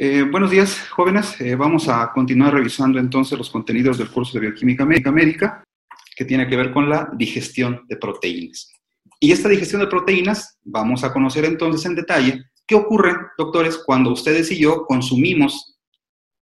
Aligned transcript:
Eh, 0.00 0.22
buenos 0.22 0.52
días, 0.52 0.88
jóvenes. 0.90 1.40
Eh, 1.40 1.56
vamos 1.56 1.88
a 1.88 2.12
continuar 2.12 2.54
revisando 2.54 3.00
entonces 3.00 3.36
los 3.36 3.50
contenidos 3.50 3.98
del 3.98 4.08
curso 4.08 4.34
de 4.34 4.46
Bioquímica 4.46 4.84
Médica, 4.84 5.10
Médica, 5.10 5.64
que 6.14 6.24
tiene 6.24 6.46
que 6.46 6.56
ver 6.56 6.72
con 6.72 6.88
la 6.88 7.10
digestión 7.16 7.84
de 7.88 7.96
proteínas. 7.96 8.70
Y 9.18 9.32
esta 9.32 9.48
digestión 9.48 9.80
de 9.80 9.88
proteínas, 9.88 10.56
vamos 10.62 11.02
a 11.02 11.12
conocer 11.12 11.46
entonces 11.46 11.84
en 11.84 11.96
detalle 11.96 12.44
qué 12.64 12.76
ocurre, 12.76 13.12
doctores, 13.36 13.76
cuando 13.84 14.12
ustedes 14.12 14.52
y 14.52 14.60
yo 14.60 14.86
consumimos, 14.86 15.80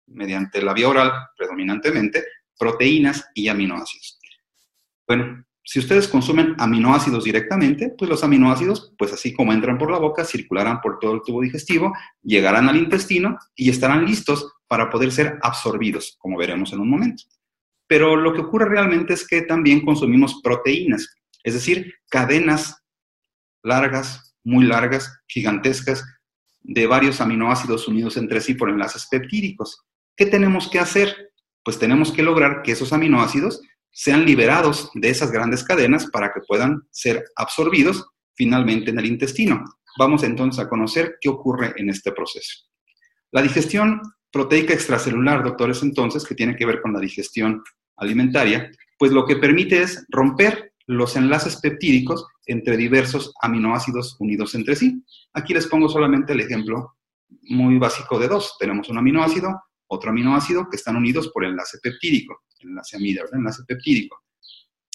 mediante 0.08 0.60
la 0.60 0.74
vía 0.74 0.90
oral 0.90 1.10
predominantemente, 1.34 2.26
proteínas 2.58 3.30
y 3.32 3.48
aminoácidos. 3.48 4.18
Bueno, 5.06 5.42
si 5.68 5.80
ustedes 5.80 6.08
consumen 6.08 6.54
aminoácidos 6.56 7.24
directamente, 7.24 7.90
pues 7.90 8.08
los 8.08 8.24
aminoácidos, 8.24 8.94
pues 8.96 9.12
así 9.12 9.34
como 9.34 9.52
entran 9.52 9.76
por 9.76 9.90
la 9.90 9.98
boca, 9.98 10.24
circularán 10.24 10.80
por 10.80 10.98
todo 10.98 11.12
el 11.12 11.20
tubo 11.20 11.42
digestivo, 11.42 11.92
llegarán 12.22 12.70
al 12.70 12.76
intestino 12.78 13.36
y 13.54 13.68
estarán 13.68 14.06
listos 14.06 14.50
para 14.66 14.88
poder 14.88 15.12
ser 15.12 15.38
absorbidos, 15.42 16.16
como 16.20 16.38
veremos 16.38 16.72
en 16.72 16.80
un 16.80 16.88
momento. 16.88 17.24
Pero 17.86 18.16
lo 18.16 18.32
que 18.32 18.40
ocurre 18.40 18.64
realmente 18.64 19.12
es 19.12 19.28
que 19.28 19.42
también 19.42 19.84
consumimos 19.84 20.40
proteínas, 20.42 21.14
es 21.44 21.52
decir, 21.52 21.92
cadenas 22.08 22.82
largas, 23.62 24.34
muy 24.44 24.64
largas, 24.64 25.20
gigantescas, 25.26 26.02
de 26.62 26.86
varios 26.86 27.20
aminoácidos 27.20 27.86
unidos 27.88 28.16
entre 28.16 28.40
sí 28.40 28.54
por 28.54 28.70
enlaces 28.70 29.06
peptídicos. 29.10 29.84
¿Qué 30.16 30.24
tenemos 30.24 30.70
que 30.70 30.78
hacer? 30.78 31.30
Pues 31.62 31.78
tenemos 31.78 32.10
que 32.10 32.22
lograr 32.22 32.62
que 32.62 32.72
esos 32.72 32.94
aminoácidos 32.94 33.60
sean 33.98 34.24
liberados 34.24 34.92
de 34.94 35.10
esas 35.10 35.32
grandes 35.32 35.64
cadenas 35.64 36.06
para 36.06 36.32
que 36.32 36.40
puedan 36.46 36.82
ser 36.92 37.24
absorbidos 37.34 38.06
finalmente 38.36 38.92
en 38.92 39.00
el 39.00 39.06
intestino. 39.06 39.64
Vamos 39.98 40.22
entonces 40.22 40.64
a 40.64 40.68
conocer 40.68 41.16
qué 41.20 41.28
ocurre 41.28 41.74
en 41.76 41.90
este 41.90 42.12
proceso. 42.12 42.68
La 43.32 43.42
digestión 43.42 44.00
proteica 44.30 44.72
extracelular, 44.72 45.42
doctores, 45.42 45.82
entonces, 45.82 46.24
que 46.24 46.36
tiene 46.36 46.54
que 46.54 46.64
ver 46.64 46.80
con 46.80 46.92
la 46.92 47.00
digestión 47.00 47.60
alimentaria, 47.96 48.70
pues 49.00 49.10
lo 49.10 49.26
que 49.26 49.34
permite 49.34 49.82
es 49.82 50.06
romper 50.10 50.74
los 50.86 51.16
enlaces 51.16 51.56
peptídicos 51.56 52.24
entre 52.46 52.76
diversos 52.76 53.34
aminoácidos 53.42 54.14
unidos 54.20 54.54
entre 54.54 54.76
sí. 54.76 55.02
Aquí 55.32 55.54
les 55.54 55.66
pongo 55.66 55.88
solamente 55.88 56.34
el 56.34 56.40
ejemplo 56.40 56.94
muy 57.42 57.78
básico 57.78 58.16
de 58.20 58.28
dos. 58.28 58.54
Tenemos 58.60 58.88
un 58.90 58.98
aminoácido, 58.98 59.60
otro 59.88 60.10
aminoácido 60.10 60.68
que 60.70 60.76
están 60.76 60.94
unidos 60.94 61.32
por 61.34 61.44
enlace 61.44 61.78
peptídico 61.82 62.44
enlace 62.60 62.96
amida, 62.96 63.22
¿verdad? 63.22 63.38
Enlace 63.38 63.64
peptídico. 63.64 64.24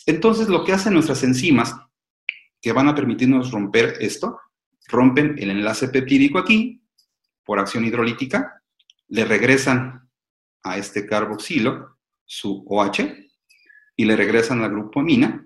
Entonces, 0.05 0.47
lo 0.49 0.63
que 0.63 0.73
hacen 0.73 0.93
nuestras 0.93 1.23
enzimas, 1.23 1.75
que 2.61 2.71
van 2.71 2.87
a 2.87 2.95
permitirnos 2.95 3.51
romper 3.51 3.97
esto, 3.99 4.39
rompen 4.87 5.35
el 5.37 5.49
enlace 5.49 5.87
peptídico 5.87 6.39
aquí, 6.39 6.81
por 7.43 7.59
acción 7.59 7.85
hidrolítica, 7.85 8.61
le 9.09 9.25
regresan 9.25 10.09
a 10.63 10.77
este 10.77 11.05
carboxilo 11.05 11.97
su 12.25 12.65
OH 12.67 13.15
y 13.95 14.05
le 14.05 14.15
regresan 14.15 14.61
al 14.63 14.71
grupo 14.71 15.01
amina 15.01 15.45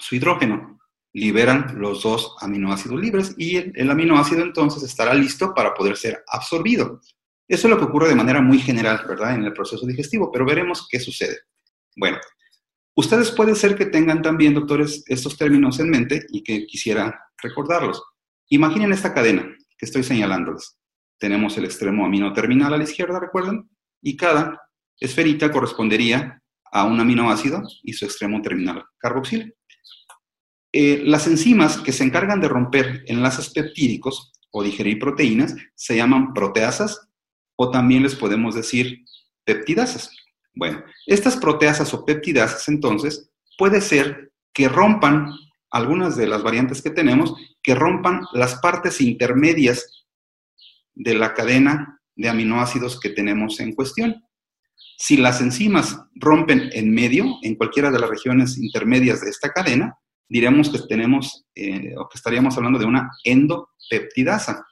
su 0.00 0.16
hidrógeno. 0.16 0.78
Liberan 1.12 1.78
los 1.78 2.02
dos 2.02 2.36
aminoácidos 2.40 3.00
libres 3.00 3.34
y 3.38 3.56
el, 3.56 3.72
el 3.74 3.90
aminoácido 3.90 4.42
entonces 4.42 4.82
estará 4.82 5.14
listo 5.14 5.54
para 5.54 5.74
poder 5.74 5.96
ser 5.96 6.22
absorbido. 6.28 7.00
Eso 7.48 7.66
es 7.66 7.70
lo 7.70 7.78
que 7.78 7.86
ocurre 7.86 8.08
de 8.08 8.14
manera 8.14 8.42
muy 8.42 8.58
general, 8.58 9.02
¿verdad? 9.08 9.34
En 9.34 9.44
el 9.44 9.54
proceso 9.54 9.86
digestivo, 9.86 10.30
pero 10.30 10.44
veremos 10.44 10.86
qué 10.88 11.00
sucede. 11.00 11.38
Bueno, 11.96 12.18
ustedes 12.94 13.30
puede 13.30 13.54
ser 13.54 13.74
que 13.74 13.86
tengan 13.86 14.20
también, 14.20 14.52
doctores, 14.52 15.02
estos 15.06 15.38
términos 15.38 15.80
en 15.80 15.88
mente 15.88 16.26
y 16.28 16.42
que 16.42 16.66
quisiera 16.66 17.18
recordarlos. 17.42 18.02
Imaginen 18.50 18.92
esta 18.92 19.14
cadena 19.14 19.42
que 19.78 19.86
estoy 19.86 20.02
señalándoles. 20.02 20.78
Tenemos 21.18 21.56
el 21.56 21.64
extremo 21.64 22.04
amino 22.04 22.32
terminal 22.34 22.74
a 22.74 22.76
la 22.76 22.84
izquierda, 22.84 23.18
¿recuerdan? 23.18 23.68
Y 24.02 24.16
cada 24.16 24.60
esferita 25.00 25.50
correspondería 25.50 26.42
a 26.70 26.84
un 26.84 27.00
aminoácido 27.00 27.62
y 27.82 27.94
su 27.94 28.04
extremo 28.04 28.42
terminal 28.42 28.84
carboxilo. 28.98 29.46
Eh, 30.72 31.02
las 31.04 31.26
enzimas 31.26 31.78
que 31.78 31.92
se 31.92 32.04
encargan 32.04 32.40
de 32.40 32.48
romper 32.48 33.04
enlaces 33.06 33.50
peptídicos 33.50 34.32
o 34.50 34.62
digerir 34.62 34.98
proteínas 34.98 35.54
se 35.74 35.96
llaman 35.96 36.34
proteasas 36.34 37.07
o 37.58 37.70
también 37.70 38.04
les 38.04 38.14
podemos 38.14 38.54
decir 38.54 39.04
peptidasas. 39.44 40.10
Bueno, 40.54 40.82
estas 41.06 41.36
proteasas 41.36 41.92
o 41.92 42.04
peptidasas 42.04 42.68
entonces 42.68 43.30
puede 43.58 43.80
ser 43.80 44.32
que 44.54 44.68
rompan 44.68 45.32
algunas 45.70 46.16
de 46.16 46.28
las 46.28 46.42
variantes 46.42 46.80
que 46.80 46.90
tenemos, 46.90 47.34
que 47.62 47.74
rompan 47.74 48.22
las 48.32 48.56
partes 48.60 49.00
intermedias 49.00 50.06
de 50.94 51.14
la 51.14 51.34
cadena 51.34 52.00
de 52.14 52.28
aminoácidos 52.28 52.98
que 53.00 53.10
tenemos 53.10 53.60
en 53.60 53.74
cuestión. 53.74 54.24
Si 54.96 55.16
las 55.16 55.40
enzimas 55.40 56.00
rompen 56.14 56.70
en 56.72 56.92
medio, 56.92 57.26
en 57.42 57.56
cualquiera 57.56 57.90
de 57.90 57.98
las 57.98 58.08
regiones 58.08 58.56
intermedias 58.56 59.20
de 59.20 59.30
esta 59.30 59.52
cadena, 59.52 59.98
diremos 60.28 60.70
que 60.70 60.78
tenemos 60.88 61.44
eh, 61.54 61.94
o 61.96 62.08
que 62.08 62.18
estaríamos 62.18 62.56
hablando 62.56 62.78
de 62.78 62.84
una 62.84 63.10
endopeptidasa 63.24 64.64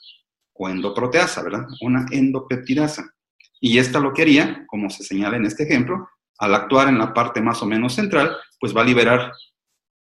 o 0.59 0.69
endoproteasa, 0.69 1.43
¿verdad? 1.43 1.67
Una 1.81 2.07
endopeptidasa. 2.11 3.15
Y 3.61 3.79
esta 3.79 3.99
lo 3.99 4.13
que 4.13 4.23
haría, 4.23 4.65
como 4.67 4.91
se 4.91 5.03
señala 5.03 5.37
en 5.37 5.47
este 5.47 5.65
ejemplo, 5.65 6.09
al 6.39 6.55
actuar 6.55 6.89
en 6.89 6.99
la 6.99 7.15
parte 7.15 7.41
más 7.41 7.63
o 7.63 7.67
menos 7.67 7.95
central, 7.95 8.37
pues 8.61 8.77
va 8.77 8.83
a 8.83 8.85
liberar 8.85 9.33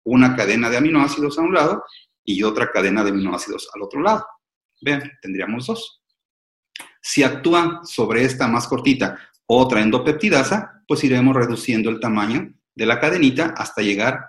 una 0.05 0.37
cadena 0.37 0.69
de 0.69 0.77
aminoácidos 0.77 1.39
a 1.39 1.43
un 1.43 1.55
lado 1.55 1.85
y 2.25 2.43
otra 2.43 2.71
cadena 2.71 3.05
de 3.05 3.11
aminoácidos 3.11 3.69
al 3.75 3.83
otro 3.83 4.03
lado. 4.03 4.25
Vean, 4.81 5.11
tendríamos 5.23 5.67
dos. 5.67 6.03
Si 7.01 7.23
actúa 7.23 7.81
sobre 7.85 8.25
esta 8.25 8.49
más 8.49 8.67
cortita 8.67 9.19
otra 9.47 9.83
endopeptidasa, 9.83 10.83
pues 10.89 11.05
iremos 11.05 11.37
reduciendo 11.37 11.91
el 11.91 12.01
tamaño 12.01 12.53
de 12.75 12.87
la 12.87 12.99
cadenita 12.99 13.55
hasta 13.57 13.83
llegar 13.83 14.21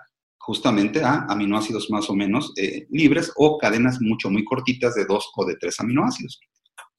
justamente 0.46 1.02
a 1.02 1.26
aminoácidos 1.28 1.90
más 1.90 2.08
o 2.08 2.14
menos 2.14 2.52
eh, 2.56 2.86
libres 2.90 3.32
o 3.34 3.58
cadenas 3.58 4.00
mucho, 4.00 4.30
muy 4.30 4.44
cortitas 4.44 4.94
de 4.94 5.04
dos 5.04 5.28
o 5.34 5.44
de 5.44 5.56
tres 5.56 5.80
aminoácidos. 5.80 6.40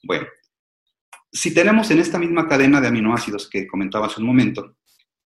Bueno, 0.04 0.28
si 1.32 1.54
tenemos 1.54 1.90
en 1.90 2.00
esta 2.00 2.20
misma 2.20 2.46
cadena 2.46 2.82
de 2.82 2.90
aminoácidos 2.90 3.50
que 3.50 3.66
comentaba 3.66 4.08
hace 4.08 4.20
un 4.20 4.28
momento, 4.28 4.76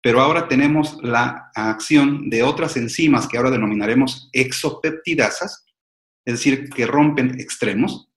pero 0.03 0.21
ahora 0.21 0.47
tenemos 0.47 0.99
la 1.01 1.49
acción 1.55 2.29
de 2.29 2.43
otras 2.43 2.77
enzimas 2.77 3.27
que 3.27 3.37
ahora 3.37 3.49
denominaremos 3.49 4.29
exopeptidasas, 4.33 5.65
es 6.23 6.33
decir, 6.35 6.69
que 6.69 6.85
rompen 6.85 7.39
extremos, 7.39 8.07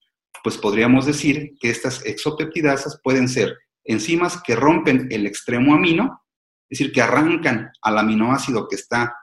pues 0.43 0.59
podríamos 0.59 1.06
decir 1.06 1.54
que 1.59 1.70
estas 1.70 2.04
exopeptidasas 2.04 3.00
pueden 3.03 3.26
ser 3.26 3.56
enzimas 3.84 4.43
que 4.43 4.54
rompen 4.54 5.09
el 5.10 5.26
extremo 5.26 5.75
amino, 5.75 6.22
es 6.69 6.78
decir, 6.78 6.93
que 6.93 7.00
arrancan 7.00 7.70
al 7.81 7.98
aminoácido 7.98 8.69
que 8.69 8.76
está 8.76 9.14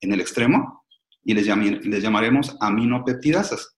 en 0.00 0.12
el 0.12 0.20
extremo 0.20 0.84
y 1.24 1.34
les, 1.34 1.46
llamaremos 1.46 2.56
aminopeptidasas. 2.60 3.76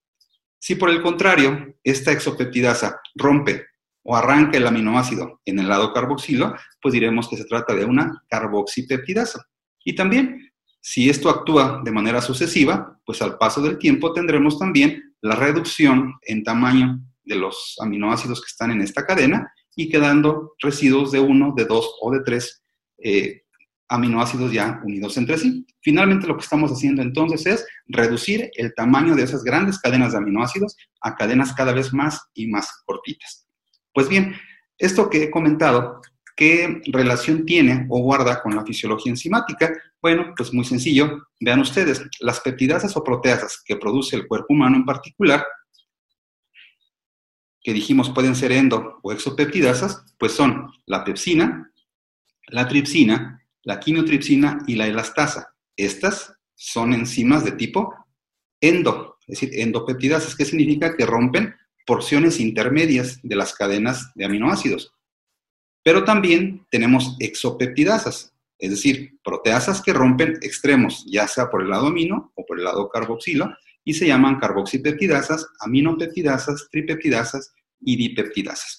Si 0.59 0.75
por 0.75 0.91
el 0.91 1.03
contrario, 1.03 1.75
esta 1.83 2.13
exopeptidasa 2.13 3.01
rompe 3.15 3.67
o 4.03 4.17
arranca 4.17 4.59
el 4.59 4.67
aminoácido 4.67 5.41
en 5.45 5.59
el 5.59 5.69
lado 5.69 5.93
carboxilo, 5.93 6.55
pues 6.83 6.93
diremos 6.93 7.29
que 7.29 7.37
se 7.37 7.45
trata 7.45 7.75
de 7.75 7.85
una 7.85 8.23
carboxipeptidasa. 8.29 9.45
Y 9.85 9.95
también, 9.95 10.53
si 10.81 11.09
esto 11.09 11.31
actúa 11.31 11.81
de 11.85 11.93
manera 11.93 12.21
sucesiva, 12.21 13.01
pues 13.05 13.23
al 13.23 13.39
paso 13.39 13.63
del 13.63 13.79
tiempo 13.79 14.13
tendremos 14.13 14.59
también 14.59 15.15
la 15.23 15.35
reducción 15.35 16.15
en 16.23 16.45
tamaño 16.45 17.01
de 17.25 17.37
los 17.37 17.77
aminoácidos 17.81 18.41
que 18.41 18.51
están 18.51 18.71
en 18.71 18.83
esta 18.83 19.07
cadena 19.07 19.51
y 19.75 19.89
quedando 19.89 20.55
residuos 20.61 21.13
de 21.13 21.21
uno, 21.21 21.55
de 21.57 21.65
dos 21.65 21.95
o 22.01 22.11
de 22.11 22.21
tres 22.25 22.63
eh, 22.99 23.43
aminoácidos 23.89 24.53
ya 24.53 24.81
unidos 24.85 25.17
entre 25.17 25.39
sí. 25.39 25.67
Finalmente 25.81 26.27
lo 26.27 26.37
que 26.37 26.45
estamos 26.45 26.71
haciendo 26.71 27.03
entonces 27.03 27.47
es 27.47 27.67
reducir 27.87 28.51
el 28.55 28.75
tamaño 28.75 29.15
de 29.15 29.23
esas 29.23 29.43
grandes 29.43 29.79
cadenas 29.79 30.13
de 30.13 30.19
aminoácidos 30.19 30.77
a 31.01 31.17
cadenas 31.17 31.55
cada 31.55 31.73
vez 31.73 31.93
más 31.93 32.29
y 32.35 32.47
más 32.47 32.83
cortitas. 32.85 33.47
Pues 33.93 34.09
bien, 34.09 34.35
esto 34.77 35.09
que 35.09 35.25
he 35.25 35.31
comentado, 35.31 36.01
¿qué 36.37 36.83
relación 36.87 37.45
tiene 37.47 37.87
o 37.89 38.01
guarda 38.01 38.43
con 38.43 38.55
la 38.55 38.65
fisiología 38.65 39.11
enzimática? 39.11 39.73
Bueno, 40.01 40.35
pues 40.37 40.53
muy 40.53 40.65
sencillo. 40.65 41.27
Vean 41.41 41.61
ustedes, 41.61 42.03
las 42.21 42.41
peptidasas 42.41 42.97
o 42.97 43.03
proteasas 43.03 43.63
que 43.65 43.77
produce 43.77 44.17
el 44.17 44.27
cuerpo 44.29 44.55
humano 44.55 44.77
en 44.77 44.85
particular, 44.85 45.45
que 47.61 47.73
dijimos 47.73 48.11
pueden 48.11 48.37
ser 48.37 48.53
endo 48.53 49.01
o 49.03 49.13
exopeptidasas, 49.13 50.05
pues 50.19 50.33
son 50.33 50.71
la 50.87 51.05
pepsina, 51.05 51.73
la 52.47 52.69
tripsina, 52.69 53.43
la 53.69 53.79
quinotripsina 53.81 54.61
y 54.67 54.77
la 54.77 54.87
elastasa. 54.87 55.55
Estas 55.77 56.33
son 56.55 56.95
enzimas 56.95 57.45
de 57.45 57.53
tipo 57.53 57.95
endo, 58.63 59.19
es 59.27 59.39
decir, 59.39 59.61
endopeptidasas, 59.61 60.35
que 60.35 60.47
significa 60.47 60.97
que 60.97 61.05
rompen 61.05 61.55
porciones 61.85 62.41
intermedias 62.41 63.21
de 63.23 63.37
las 63.37 63.53
cadenas 63.53 64.11
de 64.15 64.25
aminoácidos. 64.25 64.95
Pero 65.85 66.05
también 66.05 66.67
tenemos 66.71 67.15
exopeptidasas, 67.21 68.33
es 68.59 68.71
decir, 68.71 69.19
proteasas 69.23 69.83
que 69.83 69.93
rompen 69.93 70.39
extremos, 70.41 71.05
ya 71.07 71.29
sea 71.29 71.51
por 71.51 71.61
el 71.61 71.69
lado 71.69 71.89
amino 71.89 72.33
o 72.37 72.47
por 72.47 72.59
el 72.59 72.65
lado 72.65 72.89
carboxilo, 72.89 73.55
y 73.85 73.93
se 73.93 74.07
llaman 74.07 74.39
carboxipeptidasas, 74.39 75.47
aminopeptidasas, 75.61 76.69
tripeptidasas 76.71 77.53
y 77.83 77.97
dipeptidasas. 77.97 78.79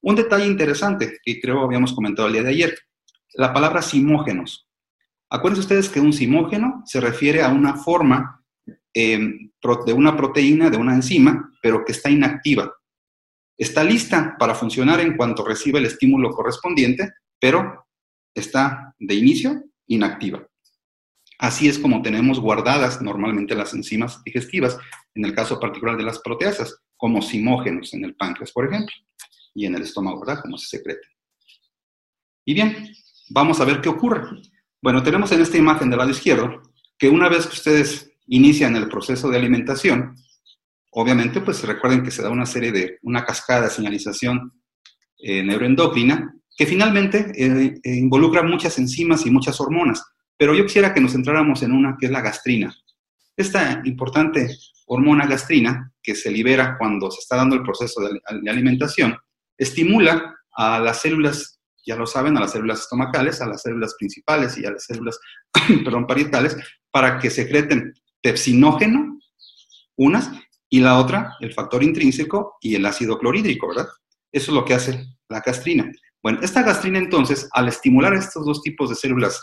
Un 0.00 0.16
detalle 0.16 0.46
interesante 0.46 1.18
que 1.22 1.38
creo 1.42 1.60
habíamos 1.60 1.92
comentado 1.92 2.26
el 2.28 2.32
día 2.32 2.42
de 2.42 2.50
ayer, 2.50 2.78
la 3.34 3.52
palabra 3.52 3.82
simógenos. 3.82 4.68
Acuérdense 5.30 5.60
ustedes 5.60 5.88
que 5.88 6.00
un 6.00 6.12
simógeno 6.12 6.82
se 6.86 7.00
refiere 7.00 7.42
a 7.42 7.48
una 7.48 7.76
forma 7.76 8.44
em, 8.92 9.50
de 9.86 9.92
una 9.92 10.16
proteína, 10.16 10.70
de 10.70 10.76
una 10.76 10.94
enzima, 10.94 11.52
pero 11.62 11.84
que 11.84 11.92
está 11.92 12.10
inactiva. 12.10 12.72
Está 13.56 13.84
lista 13.84 14.36
para 14.38 14.54
funcionar 14.54 15.00
en 15.00 15.16
cuanto 15.16 15.44
recibe 15.44 15.78
el 15.78 15.86
estímulo 15.86 16.30
correspondiente, 16.30 17.12
pero 17.38 17.86
está 18.34 18.94
de 18.98 19.14
inicio 19.14 19.62
inactiva. 19.86 20.46
Así 21.38 21.68
es 21.68 21.78
como 21.78 22.02
tenemos 22.02 22.40
guardadas 22.40 23.00
normalmente 23.00 23.54
las 23.54 23.72
enzimas 23.72 24.22
digestivas, 24.24 24.78
en 25.14 25.24
el 25.24 25.34
caso 25.34 25.58
particular 25.60 25.96
de 25.96 26.04
las 26.04 26.18
proteasas, 26.20 26.82
como 26.96 27.22
simógenos 27.22 27.94
en 27.94 28.04
el 28.04 28.14
páncreas, 28.14 28.52
por 28.52 28.66
ejemplo, 28.66 28.94
y 29.54 29.66
en 29.66 29.74
el 29.74 29.82
estómago, 29.82 30.20
¿verdad? 30.20 30.42
Como 30.42 30.58
se 30.58 30.76
secreta. 30.76 31.08
Y 32.44 32.54
bien, 32.54 32.94
vamos 33.30 33.60
a 33.60 33.64
ver 33.64 33.80
qué 33.80 33.88
ocurre. 33.88 34.22
Bueno, 34.82 35.02
tenemos 35.02 35.32
en 35.32 35.40
esta 35.40 35.56
imagen 35.56 35.88
del 35.88 35.98
lado 35.98 36.10
izquierdo 36.10 36.62
que 36.98 37.08
una 37.08 37.28
vez 37.28 37.46
que 37.46 37.54
ustedes 37.54 38.12
inician 38.26 38.76
el 38.76 38.88
proceso 38.88 39.28
de 39.28 39.38
alimentación, 39.38 40.14
obviamente, 40.90 41.40
pues 41.40 41.62
recuerden 41.64 42.02
que 42.02 42.10
se 42.10 42.22
da 42.22 42.30
una 42.30 42.46
serie 42.46 42.72
de, 42.72 42.98
una 43.02 43.24
cascada 43.24 43.62
de 43.62 43.70
señalización 43.70 44.52
eh, 45.18 45.42
neuroendocrina 45.42 46.34
que 46.56 46.66
finalmente 46.66 47.32
eh, 47.36 47.80
eh, 47.82 47.94
involucra 47.96 48.42
muchas 48.42 48.78
enzimas 48.78 49.24
y 49.24 49.30
muchas 49.30 49.58
hormonas. 49.60 50.04
Pero 50.36 50.54
yo 50.54 50.64
quisiera 50.64 50.92
que 50.92 51.00
nos 51.00 51.12
centráramos 51.12 51.62
en 51.62 51.72
una 51.72 51.96
que 51.98 52.06
es 52.06 52.12
la 52.12 52.20
gastrina. 52.20 52.74
Esta 53.36 53.80
importante 53.84 54.48
hormona 54.86 55.26
gastrina, 55.26 55.92
que 56.02 56.14
se 56.14 56.30
libera 56.30 56.76
cuando 56.76 57.10
se 57.10 57.20
está 57.20 57.36
dando 57.36 57.56
el 57.56 57.62
proceso 57.62 58.00
de, 58.00 58.50
alimentación, 58.50 59.16
estimula 59.56 60.36
a 60.52 60.80
las 60.80 61.00
células, 61.00 61.59
ya 61.90 61.96
lo 61.96 62.06
saben, 62.06 62.36
a 62.36 62.40
las 62.40 62.52
células 62.52 62.82
estomacales, 62.82 63.40
a 63.40 63.48
las 63.48 63.62
células 63.62 63.96
principales 63.98 64.56
y 64.56 64.64
a 64.64 64.70
las 64.70 64.84
células, 64.84 65.18
perdón, 65.84 66.06
parietales, 66.06 66.56
para 66.92 67.18
que 67.18 67.30
secreten 67.30 67.92
pepsinógeno, 68.22 69.18
unas, 69.96 70.30
y 70.68 70.78
la 70.78 71.00
otra, 71.00 71.34
el 71.40 71.52
factor 71.52 71.82
intrínseco 71.82 72.56
y 72.60 72.76
el 72.76 72.86
ácido 72.86 73.18
clorhídrico, 73.18 73.66
¿verdad? 73.66 73.88
Eso 74.30 74.52
es 74.52 74.54
lo 74.54 74.64
que 74.64 74.74
hace 74.74 75.04
la 75.28 75.40
gastrina. 75.40 75.90
Bueno, 76.22 76.38
esta 76.42 76.62
gastrina 76.62 77.00
entonces, 77.00 77.48
al 77.52 77.66
estimular 77.66 78.14
estos 78.14 78.46
dos 78.46 78.62
tipos 78.62 78.88
de 78.88 78.94
células 78.94 79.42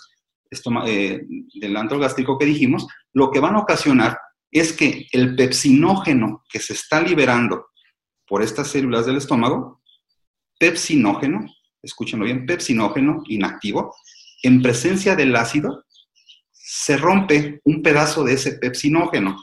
eh, 0.85 1.19
del 1.59 1.75
antro 1.75 1.99
gástrico 1.99 2.37
que 2.37 2.45
dijimos, 2.45 2.87
lo 3.11 3.29
que 3.29 3.41
van 3.41 3.55
a 3.55 3.59
ocasionar 3.59 4.17
es 4.51 4.71
que 4.71 5.05
el 5.11 5.35
pepsinógeno 5.35 6.43
que 6.49 6.59
se 6.59 6.71
está 6.73 7.01
liberando 7.01 7.65
por 8.25 8.41
estas 8.41 8.69
células 8.69 9.05
del 9.05 9.17
estómago, 9.17 9.81
pepsinógeno, 10.57 11.45
escúchenlo 11.87 12.25
bien, 12.25 12.45
pepsinógeno 12.45 13.23
inactivo, 13.27 13.95
en 14.43 14.61
presencia 14.61 15.15
del 15.15 15.35
ácido, 15.35 15.83
se 16.51 16.97
rompe 16.97 17.61
un 17.63 17.81
pedazo 17.81 18.23
de 18.23 18.33
ese 18.33 18.53
pepsinógeno. 18.53 19.37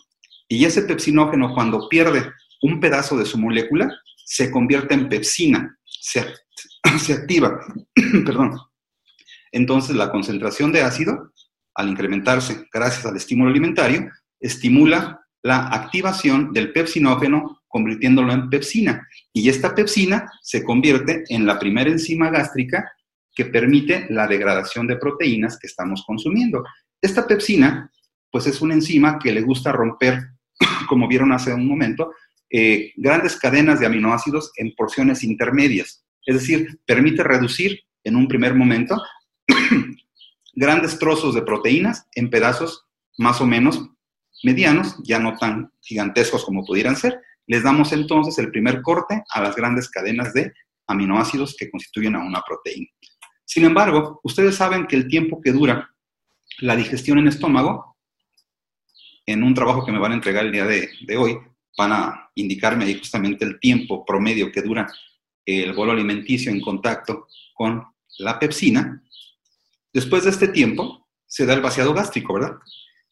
Y 0.47 0.65
ese 0.67 0.83
pepsinógeno, 0.83 1.55
cuando 1.55 1.89
pierde 1.89 2.31
un 2.63 2.81
pedazo 2.81 3.17
de 3.17 3.25
su 3.25 3.39
molécula, 3.39 3.91
se 4.25 4.51
convierte 4.51 4.95
en 4.95 5.09
pepsina, 5.09 5.77
se, 5.85 6.21
activa. 7.13 7.61
Perdón, 8.25 8.59
entonces 9.53 9.97
la 9.97 10.11
concentración 10.11 10.71
de 10.71 10.83
ácido, 10.83 11.33
al 11.75 11.89
incrementarse 11.89 12.69
gracias 12.73 13.07
al 13.07 13.17
estímulo 13.17 13.51
alimentario, 13.51 14.11
estimula 14.39 15.21
la 15.43 15.69
activación 15.69 16.53
del 16.53 16.73
pepsinógeno 16.73 17.63
convirtiéndolo 17.75 18.33
en 18.33 18.49
pepsina. 18.49 19.05
Y 19.33 19.49
esta 19.49 19.75
pepsina 19.75 20.31
se 20.43 20.63
convierte 20.63 21.25
en 21.29 21.45
la 21.45 21.59
primera 21.59 21.91
enzima 21.91 22.31
gástrica 22.31 22.89
que 23.35 23.47
permite 23.47 24.07
la 24.11 24.29
degradación 24.29 24.87
de 24.87 24.95
proteínas 24.95 25.59
que 25.59 25.67
estamos 25.67 26.05
consumiendo. 26.07 26.63
Esta 27.03 27.27
pepsina, 27.27 27.91
pues 28.31 28.47
es 28.47 28.61
una 28.61 28.75
enzima 28.75 29.19
que 29.19 29.33
le 29.33 29.41
gusta 29.41 29.73
romper, 29.73 30.21
como 30.89 31.09
vieron 31.09 31.33
hace 31.33 31.53
un 31.53 31.67
momento, 31.67 32.13
eh, 32.49 32.93
grandes 32.95 33.35
cadenas 33.35 33.81
de 33.81 33.87
aminoácidos 33.87 34.53
en 34.55 34.73
porciones 34.77 35.25
intermedias. 35.25 36.05
Es 36.25 36.37
decir, 36.37 36.79
permite 36.87 37.25
reducir 37.25 37.81
en 38.05 38.15
un 38.15 38.29
primer 38.29 38.55
momento 38.55 39.03
grandes 40.55 41.01
trozos 41.01 41.35
de 41.35 41.43
proteínas 41.43 42.07
en 42.15 42.31
pedazos 42.31 42.87
más 43.19 43.41
o 43.41 43.47
menos 43.47 43.85
medianos, 44.45 44.95
ya 45.03 45.19
no 45.19 45.37
tan 45.39 45.73
gigantescos 45.81 46.45
como 46.45 46.65
pudieran 46.65 46.95
ser. 46.95 47.21
Les 47.47 47.63
damos 47.63 47.93
entonces 47.93 48.39
el 48.39 48.51
primer 48.51 48.83
corte 48.83 49.23
a 49.31 49.41
las 49.41 49.55
grandes 49.57 49.89
cadenas 49.89 50.33
de 50.35 50.53
aminoácidos 50.87 51.57
que 51.59 51.71
constituyen 51.71 52.17
a 52.17 52.25
una 52.25 52.43
proteína. 52.43 52.89
Sin 53.45 53.65
embargo, 53.65 54.21
ustedes 54.23 54.57
saben 54.57 54.87
que 54.87 54.97
el 54.97 55.09
tiempo 55.09 55.41
que 55.41 55.53
dura 55.53 55.91
la 56.59 56.77
digestión 56.77 57.19
en 57.19 57.29
estómago, 57.29 57.97
en 59.27 59.43
un 59.43 59.55
trabajo 59.55 59.85
que 59.85 59.93
me 59.93 59.99
van 59.99 60.13
a 60.13 60.17
entregar 60.17 60.45
el 60.47 60.53
día 60.53 60.67
de, 60.67 61.17
hoy, 61.17 61.39
van 61.77 61.93
a 61.93 62.31
indicarme 62.35 62.85
ahí 62.85 62.99
justamente 62.99 63.45
el 63.45 63.59
tiempo 63.59 64.05
promedio 64.05 64.53
que 64.53 64.63
dura 64.63 64.87
el 65.45 65.73
bolo 65.73 65.93
alimenticio 65.93 66.51
en 66.51 66.61
contacto 66.61 67.27
con 67.55 67.85
la 68.19 68.39
pepsina, 68.39 69.03
Después 69.95 70.25
de 70.25 70.31
este 70.31 70.49
tiempo, 70.49 71.07
se 71.25 71.47
da 71.47 71.55
el 71.55 71.61
vaciado 71.61 71.95
gástrico, 71.95 72.35
¿verdad? 72.35 72.59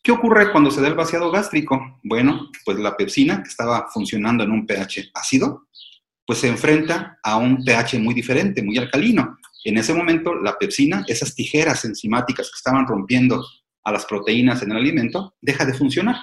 ¿Qué 0.03 0.11
ocurre 0.11 0.51
cuando 0.51 0.73
se 0.73 0.81
da 0.81 0.89
el 0.89 0.95
vaciado 0.95 1.31
gástrico? 1.31 2.01
Bueno, 2.03 2.51
pues 2.65 2.77
la 2.79 2.97
pepsina, 2.97 3.41
que 3.41 3.49
estaba 3.49 3.89
funcionando 3.93 4.43
en 4.43 4.51
un 4.51 4.67
pH 4.67 5.11
ácido, 5.15 5.69
pues 6.27 6.41
se 6.41 6.49
enfrenta 6.49 7.19
a 7.23 7.37
un 7.37 7.65
pH 7.65 8.01
muy 8.01 8.13
diferente, 8.13 8.63
muy 8.63 8.77
alcalino. 8.79 9.39
En 9.65 9.79
ese 9.79 9.95
momento, 9.95 10.35
la 10.35 10.59
pepsina, 10.59 11.05
esas 11.07 11.37
tijeras 11.37 11.85
enzimáticas 11.85 12.49
que 12.49 12.57
estaban 12.57 12.85
rompiendo 12.87 13.47
a 13.85 13.93
las 13.93 14.05
proteínas 14.05 14.61
en 14.63 14.73
el 14.73 14.79
alimento, 14.79 15.35
deja 15.41 15.65
de 15.65 15.75
funcionar. 15.75 16.17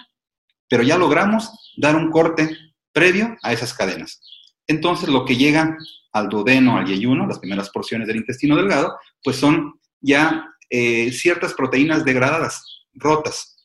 Pero 0.68 0.84
ya 0.84 0.98
logramos 0.98 1.50
dar 1.78 1.96
un 1.96 2.12
corte 2.12 2.56
previo 2.92 3.38
a 3.44 3.54
esas 3.54 3.74
cadenas. 3.74 4.22
Entonces, 4.68 5.08
lo 5.08 5.24
que 5.24 5.38
llega 5.38 5.78
al 6.12 6.28
duodeno, 6.28 6.78
al 6.78 6.86
yeyuno, 6.86 7.26
las 7.28 7.40
primeras 7.40 7.70
porciones 7.70 8.08
del 8.08 8.18
intestino 8.18 8.58
delgado, 8.58 8.98
pues 9.24 9.38
son 9.38 9.80
ya 10.02 10.54
eh, 10.70 11.14
ciertas 11.14 11.54
proteínas 11.54 12.04
degradadas, 12.04 12.62
rotas. 12.94 13.56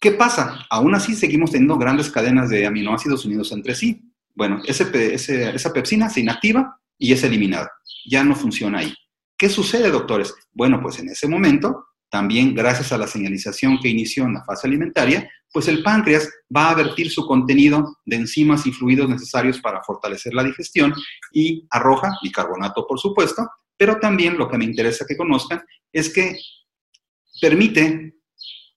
¿Qué 0.00 0.12
pasa? 0.12 0.66
Aún 0.70 0.94
así 0.94 1.14
seguimos 1.14 1.50
teniendo 1.50 1.76
grandes 1.76 2.10
cadenas 2.10 2.48
de 2.48 2.66
aminoácidos 2.66 3.26
unidos 3.26 3.52
entre 3.52 3.74
sí. 3.74 4.02
Bueno, 4.34 4.62
esa 4.66 5.72
pepsina 5.72 6.08
se 6.08 6.20
inactiva 6.20 6.80
y 6.96 7.12
es 7.12 7.22
eliminada. 7.22 7.70
Ya 8.08 8.24
no 8.24 8.34
funciona 8.34 8.78
ahí. 8.78 8.94
¿Qué 9.36 9.50
sucede, 9.50 9.90
doctores? 9.90 10.34
Bueno, 10.52 10.80
pues 10.80 10.98
en 11.00 11.10
ese 11.10 11.28
momento, 11.28 11.88
también 12.08 12.54
gracias 12.54 12.92
a 12.92 12.98
la 12.98 13.06
señalización 13.06 13.78
que 13.78 13.88
inició 13.88 14.24
en 14.24 14.34
la 14.34 14.44
fase 14.44 14.66
alimentaria, 14.66 15.30
pues 15.52 15.68
el 15.68 15.82
páncreas 15.82 16.30
va 16.54 16.70
a 16.70 16.74
vertir 16.74 17.10
su 17.10 17.26
contenido 17.26 17.98
de 18.06 18.16
enzimas 18.16 18.66
y 18.66 18.72
fluidos 18.72 19.08
necesarios 19.08 19.60
para 19.60 19.82
fortalecer 19.82 20.32
la 20.32 20.44
digestión 20.44 20.94
y 21.32 21.66
arroja 21.70 22.10
bicarbonato, 22.22 22.86
por 22.86 22.98
supuesto, 22.98 23.46
pero 23.76 23.98
también 23.98 24.38
lo 24.38 24.48
que 24.48 24.56
me 24.56 24.64
interesa 24.64 25.04
que 25.06 25.16
conozcan 25.16 25.62
es 25.92 26.12
que 26.12 26.36
permite 27.40 28.14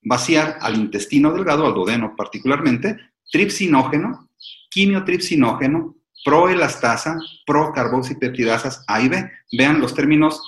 vaciar 0.04 0.58
al 0.62 0.76
intestino 0.76 1.32
delgado, 1.32 1.66
al 1.66 1.74
duodeno 1.74 2.16
particularmente, 2.16 2.98
tripsinógeno, 3.32 4.30
quimiotripsinógeno, 4.70 5.96
proelastasa, 6.24 7.18
procarboxipeptidasas 7.46 8.84
A 8.88 9.02
y 9.02 9.10
B. 9.10 9.30
Vean 9.58 9.80
los 9.80 9.94
términos 9.94 10.42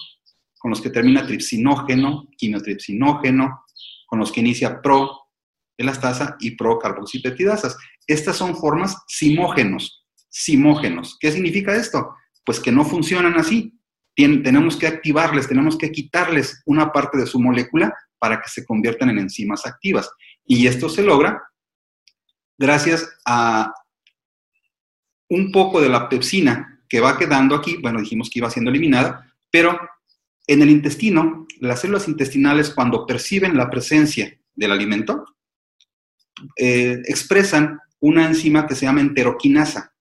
con 0.58 0.72
los 0.72 0.82
que 0.82 0.90
termina 0.90 1.26
tripsinógeno, 1.26 2.28
quimiotripsinógeno, 2.38 3.66
con 4.08 4.20
los 4.20 4.32
que 4.32 4.40
inicia 4.40 4.82
proelastasa 4.82 6.38
y 6.40 6.52
procarboxipeptidasas. 6.52 7.78
Estas 8.08 8.38
son 8.38 8.56
formas 8.56 8.98
simógenos, 9.08 10.06
simógenos. 10.30 11.18
¿Qué 11.20 11.32
significa 11.32 11.76
esto? 11.76 12.16
Pues 12.46 12.60
que 12.60 12.72
no 12.72 12.86
funcionan 12.86 13.36
así, 13.36 13.80
tenemos 14.16 14.78
que 14.78 14.88
activarles, 14.88 15.48
tenemos 15.48 15.78
que 15.78 15.92
quitarles 15.92 16.62
una 16.66 16.92
parte 16.92 17.18
de 17.18 17.26
su 17.26 17.40
molécula 17.40 17.94
para 18.20 18.42
que 18.42 18.50
se 18.50 18.66
conviertan 18.66 19.10
en 19.10 19.20
enzimas 19.20 19.66
activas. 19.66 20.10
Y 20.46 20.68
esto 20.68 20.90
se 20.90 21.04
logra 21.04 21.42
gracias 22.58 23.10
a 23.26 23.74
un 25.30 25.52
poco 25.52 25.82
de 25.82 25.90
la 25.90 26.08
pepsina 26.08 26.84
que 26.88 27.00
va 27.00 27.18
quedando 27.18 27.56
aquí, 27.56 27.78
bueno, 27.82 28.00
dijimos 28.00 28.30
que 28.30 28.40
iba 28.40 28.50
siendo 28.50 28.72
eliminada, 28.72 29.34
pero 29.52 29.78
en 30.48 30.62
el 30.62 30.70
intestino, 30.70 31.48
las 31.60 31.82
células 31.82 32.08
intestinales 32.08 32.70
cuando 32.70 33.06
perciben 33.06 33.58
la 33.58 33.70
presencia 33.70 34.40
del 34.54 34.72
alimento, 34.72 35.26
eh, 36.56 37.02
expresan 37.06 37.80
una 38.00 38.28
enzima 38.28 38.68
que 38.68 38.76
se 38.76 38.86
llama 38.86 39.02
enteroquinasa. 39.02 39.94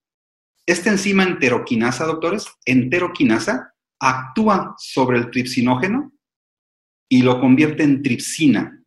Esta 0.67 0.91
enzima 0.91 1.23
enteroquinasa, 1.23 2.05
doctores, 2.05 2.47
enteroquinasa, 2.65 3.75
actúa 3.99 4.75
sobre 4.79 5.19
el 5.19 5.31
tripsinógeno 5.31 6.13
y 7.09 7.23
lo 7.23 7.41
convierte 7.41 7.83
en 7.83 8.03
tripsina. 8.03 8.83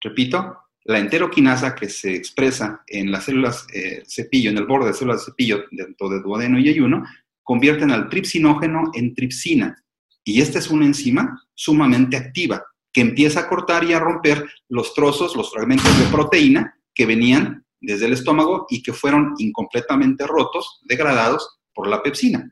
Repito, 0.00 0.58
la 0.84 0.98
enteroquinasa 0.98 1.74
que 1.74 1.88
se 1.88 2.14
expresa 2.14 2.82
en 2.86 3.10
las 3.10 3.24
células 3.24 3.66
eh, 3.72 4.02
cepillo, 4.06 4.50
en 4.50 4.58
el 4.58 4.66
borde 4.66 4.88
de 4.88 4.94
células 4.94 5.24
cepillo 5.24 5.64
dentro 5.70 6.08
de 6.08 6.20
duodeno 6.20 6.58
y 6.58 6.68
ayuno, 6.68 7.04
convierten 7.42 7.90
al 7.90 8.08
tripsinógeno 8.08 8.90
en 8.94 9.14
tripsina. 9.14 9.82
Y 10.24 10.40
esta 10.40 10.58
es 10.58 10.70
una 10.70 10.86
enzima 10.86 11.40
sumamente 11.54 12.16
activa 12.16 12.64
que 12.92 13.00
empieza 13.00 13.40
a 13.40 13.48
cortar 13.48 13.84
y 13.84 13.92
a 13.92 14.00
romper 14.00 14.48
los 14.68 14.94
trozos, 14.94 15.36
los 15.36 15.52
fragmentos 15.52 15.98
de 15.98 16.06
proteína 16.06 16.78
que 16.94 17.06
venían 17.06 17.64
desde 17.80 18.06
el 18.06 18.12
estómago 18.12 18.66
y 18.70 18.82
que 18.82 18.92
fueron 18.92 19.34
incompletamente 19.38 20.26
rotos, 20.26 20.80
degradados 20.84 21.58
por 21.74 21.88
la 21.88 22.02
pepsina. 22.02 22.50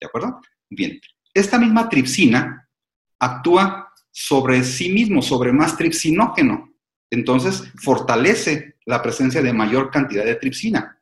¿De 0.00 0.06
acuerdo? 0.06 0.40
Bien. 0.70 1.00
Esta 1.34 1.58
misma 1.58 1.88
tripsina 1.88 2.68
actúa 3.22 3.88
sobre 4.10 4.64
sí 4.64 4.90
mismo, 4.92 5.22
sobre 5.22 5.52
más 5.52 5.76
tripsinógeno. 5.76 6.74
Entonces, 7.08 7.72
fortalece 7.80 8.74
la 8.84 9.00
presencia 9.00 9.40
de 9.40 9.52
mayor 9.52 9.90
cantidad 9.90 10.24
de 10.24 10.34
tripsina. 10.34 10.98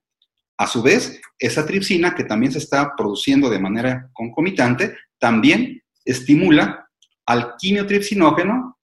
A 0.59 0.67
su 0.67 0.83
vez, 0.83 1.19
esa 1.39 1.65
tripsina 1.65 2.15
que 2.15 2.25
también 2.25 2.53
se 2.53 2.59
está 2.59 2.95
produciendo 2.95 3.49
de 3.49 3.59
manera 3.59 4.11
concomitante, 4.13 4.95
también 5.19 5.83
estimula 6.05 6.91
al 7.25 7.55
quimiotripsinógeno, 7.57 8.79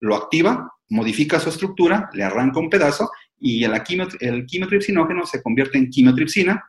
lo 0.00 0.16
activa, 0.16 0.72
modifica 0.88 1.38
su 1.38 1.50
estructura, 1.50 2.08
le 2.14 2.24
arranca 2.24 2.60
un 2.60 2.70
pedazo 2.70 3.10
y 3.38 3.62
el, 3.62 3.72
el 4.20 4.46
quimiotripsinógeno 4.46 5.26
se 5.26 5.42
convierte 5.42 5.76
en 5.76 5.90
quimiotripsina. 5.90 6.64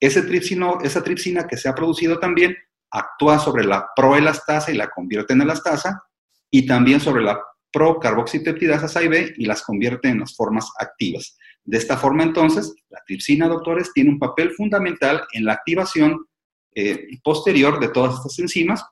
Ese 0.00 0.22
tripsino, 0.22 0.78
esa 0.80 1.02
tripsina 1.02 1.48
que 1.48 1.56
se 1.56 1.68
ha 1.68 1.74
producido 1.74 2.20
también 2.20 2.56
actúa 2.90 3.38
sobre 3.38 3.64
la 3.64 3.88
proelastasa 3.94 4.70
y 4.72 4.76
la 4.76 4.88
convierte 4.88 5.34
en 5.34 5.42
elastasa 5.42 6.02
y 6.50 6.66
también 6.66 7.00
sobre 7.00 7.22
la 7.22 7.40
procarboxipeptidasa 7.70 8.98
A 8.98 9.08
B 9.08 9.34
y 9.36 9.44
las 9.44 9.62
convierte 9.62 10.08
en 10.08 10.20
las 10.20 10.34
formas 10.34 10.70
activas. 10.78 11.36
De 11.64 11.76
esta 11.76 11.98
forma, 11.98 12.22
entonces, 12.22 12.74
la 12.88 13.02
tripsina, 13.06 13.46
doctores, 13.46 13.92
tiene 13.92 14.10
un 14.10 14.18
papel 14.18 14.52
fundamental 14.52 15.22
en 15.32 15.44
la 15.44 15.52
activación 15.52 16.26
eh, 16.74 17.08
posterior 17.22 17.78
de 17.78 17.88
todas 17.88 18.14
estas 18.14 18.38
enzimas 18.38 18.84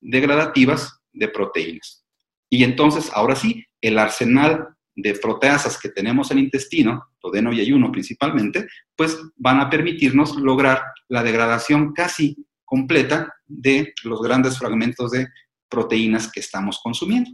degradativas 0.00 1.00
de 1.12 1.28
proteínas. 1.28 2.04
Y 2.48 2.62
entonces, 2.62 3.10
ahora 3.14 3.34
sí, 3.34 3.64
el 3.80 3.98
arsenal 3.98 4.68
de 4.94 5.14
proteasas 5.14 5.76
que 5.76 5.88
tenemos 5.88 6.30
en 6.30 6.38
el 6.38 6.44
intestino, 6.44 7.08
todeno 7.18 7.52
y 7.52 7.60
ayuno 7.60 7.90
principalmente, 7.90 8.68
pues 8.94 9.18
van 9.36 9.58
a 9.58 9.68
permitirnos 9.68 10.36
lograr 10.36 10.82
la 11.08 11.24
degradación 11.24 11.92
casi 11.92 12.36
completa 12.74 13.32
de 13.46 13.94
los 14.02 14.20
grandes 14.20 14.58
fragmentos 14.58 15.12
de 15.12 15.28
proteínas 15.68 16.30
que 16.32 16.40
estamos 16.40 16.80
consumiendo. 16.82 17.30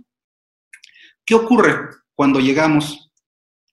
¿Qué 1.25 1.35
ocurre 1.35 1.89
cuando 2.15 2.41
llegamos 2.41 3.11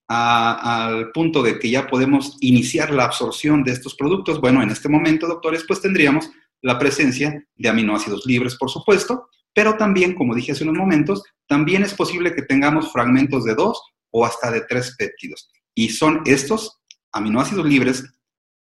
al 0.07 1.11
punto 1.11 1.43
de 1.43 1.59
que 1.59 1.69
ya 1.69 1.87
podemos 1.87 2.37
iniciar 2.39 2.91
la 2.91 3.03
absorción 3.03 3.65
de 3.65 3.73
estos 3.73 3.95
productos? 3.95 4.39
Bueno, 4.39 4.63
en 4.63 4.69
este 4.69 4.87
momento, 4.87 5.27
doctores, 5.27 5.65
pues 5.67 5.81
tendríamos 5.81 6.29
la 6.61 6.79
presencia 6.79 7.45
de 7.57 7.67
aminoácidos 7.67 8.25
libres, 8.25 8.55
por 8.55 8.69
supuesto, 8.69 9.27
pero 9.53 9.75
también, 9.75 10.15
como 10.15 10.35
dije 10.35 10.53
hace 10.53 10.63
unos 10.63 10.77
momentos, 10.77 11.21
también 11.47 11.83
es 11.83 11.93
posible 11.93 12.33
que 12.33 12.43
tengamos 12.43 12.93
fragmentos 12.93 13.43
de 13.43 13.55
dos 13.55 13.81
o 14.11 14.25
hasta 14.25 14.51
de 14.51 14.61
tres 14.61 14.95
péptidos. 14.97 15.49
Y 15.75 15.89
son 15.89 16.21
estos 16.25 16.79
aminoácidos 17.11 17.65
libres, 17.65 18.05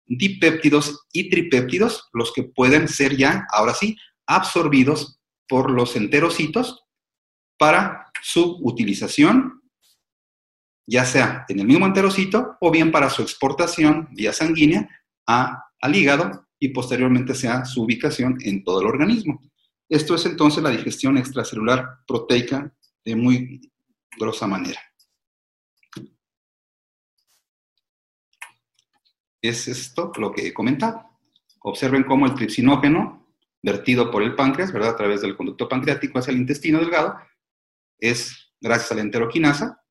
dipéptidos 0.08 1.06
y 1.12 1.30
tripéptidos 1.30 2.10
los 2.14 2.32
que 2.34 2.44
pueden 2.44 2.88
ser 2.88 3.18
ya, 3.18 3.46
ahora 3.52 3.74
sí, 3.74 3.98
absorbidos 4.28 5.20
por 5.48 5.72
los 5.72 5.96
enterocitos 5.96 6.84
para 7.58 8.12
su 8.22 8.58
utilización, 8.62 9.62
ya 10.88 11.06
sea 11.06 11.46
en 11.50 11.60
el 11.60 11.68
mismo 11.68 11.86
enterocito 11.86 12.58
o 12.60 12.72
bien 12.72 12.92
para 12.92 13.10
su 13.10 13.22
exportación 13.22 14.10
vía 14.12 14.34
sanguínea 14.34 14.88
al 15.26 15.96
hígado 15.96 16.48
y 16.60 16.70
posteriormente 16.70 17.34
sea 17.36 17.66
su 17.66 17.84
ubicación 17.84 18.38
en 18.42 18.64
todo 18.64 18.82
el 18.82 18.88
organismo. 18.88 19.42
Esto 19.90 20.16
es 20.16 20.26
entonces 20.26 20.64
la 20.64 20.72
digestión 20.72 21.18
extracelular 21.18 22.00
proteica 22.08 22.74
de 23.04 23.16
muy 23.16 23.72
grosa 24.18 24.48
manera. 24.48 24.80
Es 29.48 29.68
esto 29.68 30.12
lo 30.18 30.32
que 30.32 30.48
he 30.48 30.54
comentado. 30.54 31.10
Observen 31.62 32.04
cómo 32.04 32.26
el 32.26 32.34
tripsinógeno 32.34 33.28
vertido 33.62 34.12
por 34.12 34.24
el 34.24 34.36
páncreas, 34.36 34.72
¿verdad? 34.72 34.92
A 34.92 34.96
través 34.96 35.22
del 35.22 35.36
conducto 35.36 35.68
pancreático 35.68 36.20
hacia 36.20 36.32
el 36.32 36.38
intestino 36.38 36.80
delgado, 36.80 37.16
es 37.98 38.54
gracias 38.62 38.92
a 38.92 38.96
la 38.96 39.02
enteroquinasa, 39.02 39.82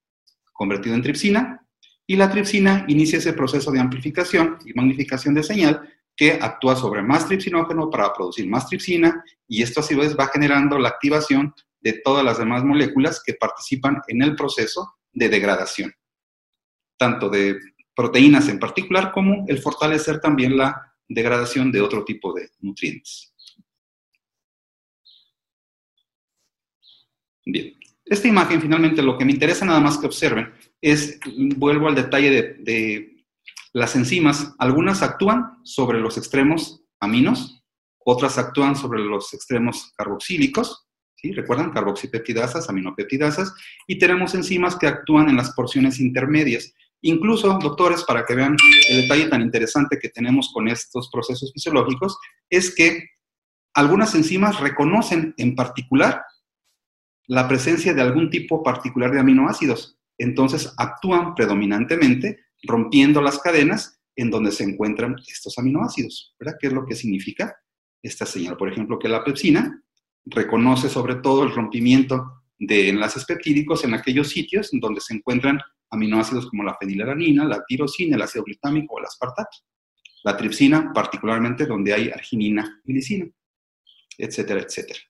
convertido 0.52 0.94
en 0.94 1.02
tripsina, 1.02 1.66
y 2.06 2.16
la 2.16 2.30
tripsina 2.30 2.84
inicia 2.88 3.18
ese 3.18 3.32
proceso 3.32 3.73
de 3.73 3.80
amplificación 3.80 4.58
y 4.64 4.75
magnificación 4.75 5.34
de 5.34 5.42
señal 5.42 5.88
que 6.16 6.38
actúa 6.40 6.76
sobre 6.76 7.02
más 7.02 7.26
tripsinógeno 7.26 7.90
para 7.90 8.12
producir 8.12 8.49
más 8.49 8.68
tripsina 8.68 9.25
y 9.49 9.62
esto 9.62 9.80
a 9.80 9.82
su 9.82 9.96
va 9.96 10.28
generando 10.28 10.78
la 10.78 10.90
activación 10.90 11.52
de 11.80 11.94
todas 12.04 12.25
las 12.25 12.38
demás 12.38 12.62
moléculas 12.62 13.23
que 13.25 13.34
participan 13.34 14.00
en 14.06 14.23
el 14.23 14.37
proceso 14.37 14.94
de 15.12 15.28
degradación, 15.28 15.92
tanto 16.96 17.28
de 17.28 17.58
proteínas 17.95 18.49
en 18.49 18.59
particular 18.59 19.13
como 19.13 19.45
el 19.49 19.59
fortalecer 19.61 20.21
también 20.21 20.57
la 20.57 20.95
degradación 21.09 21.71
de 21.71 21.81
otro 21.81 22.05
tipo 22.05 22.33
de 22.33 22.51
nutrientes. 22.61 23.33
Bien, 27.47 27.75
esta 28.05 28.29
imagen 28.29 28.61
finalmente 28.61 29.03
lo 29.03 29.19
que 29.19 29.25
me 29.25 29.33
interesa 29.33 29.65
nada 29.65 29.81
más 29.81 29.99
que 29.99 30.07
observen 30.07 30.53
es, 30.81 31.19
vuelvo 31.57 31.89
al 31.89 31.95
detalle 31.95 32.57
de 32.59 33.25
las 33.73 33.97
enzimas, 33.97 34.55
algunas 34.59 35.03
actúan 35.03 35.59
sobre 35.65 36.01
los 36.01 36.17
extremos 36.17 36.83
aminos, 37.01 37.63
otras 38.05 38.39
actúan 38.39 38.77
sobre 38.77 39.01
los 39.01 39.33
extremos 39.35 39.93
carboxílicos, 39.97 40.87
¿sí? 41.17 41.33
¿Recuerdan? 41.33 41.73
Carboxipeptidasas, 41.73 42.69
aminopeptidasas, 42.69 43.55
y 43.87 43.99
tenemos 43.99 44.35
enzimas 44.35 44.77
que 44.77 44.87
actúan 44.87 45.29
en 45.29 45.37
las 45.37 45.53
porciones 45.55 45.99
intermedias. 46.01 46.73
Incluso, 47.06 47.58
doctores, 47.61 48.02
para 48.04 48.25
que 48.25 48.34
vean 48.34 48.56
el 48.88 49.02
detalle 49.02 49.28
tan 49.28 49.42
interesante 49.42 49.99
que 50.00 50.08
tenemos 50.08 50.50
con 50.54 50.68
estos 50.68 51.11
procesos 51.12 51.52
fisiológicos, 51.52 52.16
es 52.49 52.75
que 52.75 53.11
algunas 53.75 54.14
enzimas 54.14 54.58
reconocen 54.58 55.34
en 55.37 55.54
particular 55.54 56.23
la 57.26 57.46
presencia 57.46 57.92
de 57.92 58.00
algún 58.00 58.30
tipo 58.30 58.62
particular 58.62 59.11
de 59.12 59.20
aminoácidos. 59.20 59.99
Entonces 60.16 60.73
actúan 60.78 61.34
predominantemente 61.34 62.38
rompiendo 62.62 63.20
las 63.20 63.38
cadenas 63.38 64.00
en 64.16 64.30
donde 64.30 64.50
se 64.50 64.64
encuentran 64.64 65.16
estos 65.28 65.58
aminoácidos, 65.58 66.34
¿verdad? 66.38 66.56
¿Qué 66.58 66.68
es 66.68 66.73
lo 66.73 66.87
que 66.87 66.94
significa 66.94 67.54
esta 68.02 68.25
señal? 68.25 68.56
Por 68.56 68.73
ejemplo, 68.73 68.99
que 68.99 69.08
la 69.08 69.23
pepsina 69.23 69.82
reconoce 70.25 70.88
sobre 70.88 71.16
todo 71.16 71.42
el 71.42 71.54
rompimiento 71.54 72.44
de 72.58 72.88
enlaces 72.88 73.26
peptídicos 73.26 73.84
en 73.84 73.92
aquellos 73.92 74.28
sitios 74.30 74.70
donde 74.73 75.02
se 75.02 75.12
encuentran 75.12 75.58
aminoácidos 75.95 76.49
como 76.49 76.63
la 76.63 76.75
fenilalanina, 76.75 77.45
la 77.45 77.65
tirosina, 77.65 78.17
el 78.17 78.23
ácido 78.23 78.45
glutámico 78.45 78.95
o 78.95 78.99
el 78.99 79.07
aspartato. 79.07 79.59
La 80.23 80.37
tripsina, 80.37 80.93
particularmente 80.93 81.67
donde 81.67 81.93
hay 81.93 82.11
arginina 82.11 82.81
y 82.85 82.93
glicina, 82.93 83.27
etcétera, 84.19 84.61
etcétera. 84.61 85.01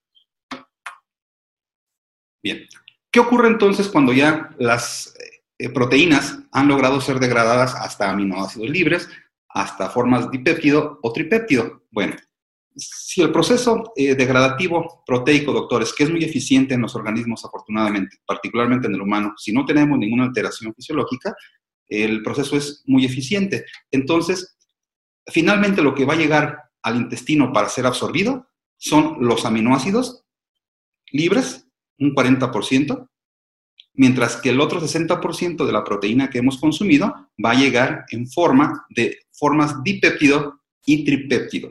Bien, 2.43 2.67
¿qué 3.11 3.21
ocurre 3.21 3.49
entonces 3.49 3.89
cuando 3.89 4.13
ya 4.13 4.51
las 4.59 5.15
eh, 5.59 5.69
proteínas 5.71 6.39
han 6.53 6.69
logrado 6.69 7.01
ser 7.01 7.21
degradadas 7.21 7.75
hasta 7.77 8.11
aminoácidos 8.11 8.69
libres, 8.69 9.09
hasta 9.49 9.89
formas 9.89 10.31
dipéptido 10.31 10.99
o 11.03 11.13
tripéptido. 11.13 11.85
Bueno, 11.91 12.17
si 12.77 13.23
el 13.23 13.31
proceso 13.31 13.93
eh, 13.97 14.15
degradativo 14.15 15.03
proteico, 15.07 15.53
doctores, 15.53 15.93
que 15.93 16.05
es 16.05 16.11
muy 16.11 16.25
eficiente 16.25 16.75
en 16.75 16.81
los 16.81 16.95
organismos, 16.95 17.45
afortunadamente, 17.45 18.19
particularmente 18.27 18.89
en 18.89 18.95
el 18.95 19.03
humano, 19.03 19.35
si 19.37 19.53
no 19.53 19.65
tenemos 19.65 19.99
ninguna 19.99 20.25
alteración 20.25 20.75
fisiológica, 20.75 21.35
el 21.87 22.23
proceso 22.23 22.57
es 22.57 22.83
muy 22.87 23.05
eficiente. 23.05 23.65
Entonces, 23.91 24.57
finalmente 25.27 25.83
lo 25.83 25.95
que 25.95 26.05
va 26.05 26.15
a 26.15 26.19
llegar 26.19 26.59
al 26.83 26.97
intestino 26.97 27.53
para 27.53 27.69
ser 27.69 27.87
absorbido 27.87 28.49
son 28.77 29.19
los 29.21 29.45
aminoácidos 29.45 30.25
libres, 31.13 31.67
un 31.99 32.15
40%, 32.15 33.09
mientras 33.95 34.37
que 34.37 34.51
el 34.51 34.61
otro 34.61 34.81
60% 34.81 35.65
de 35.65 35.73
la 35.73 35.85
proteína 35.85 36.29
que 36.29 36.39
hemos 36.39 36.59
consumido 36.59 37.15
va 37.43 37.53
a 37.53 37.55
llegar 37.55 38.05
en 38.11 38.29
forma 38.29 38.85
de 38.91 39.19
formas 39.33 39.83
dipéptido 39.83 40.61
y 40.85 41.05
tripéptido. 41.05 41.71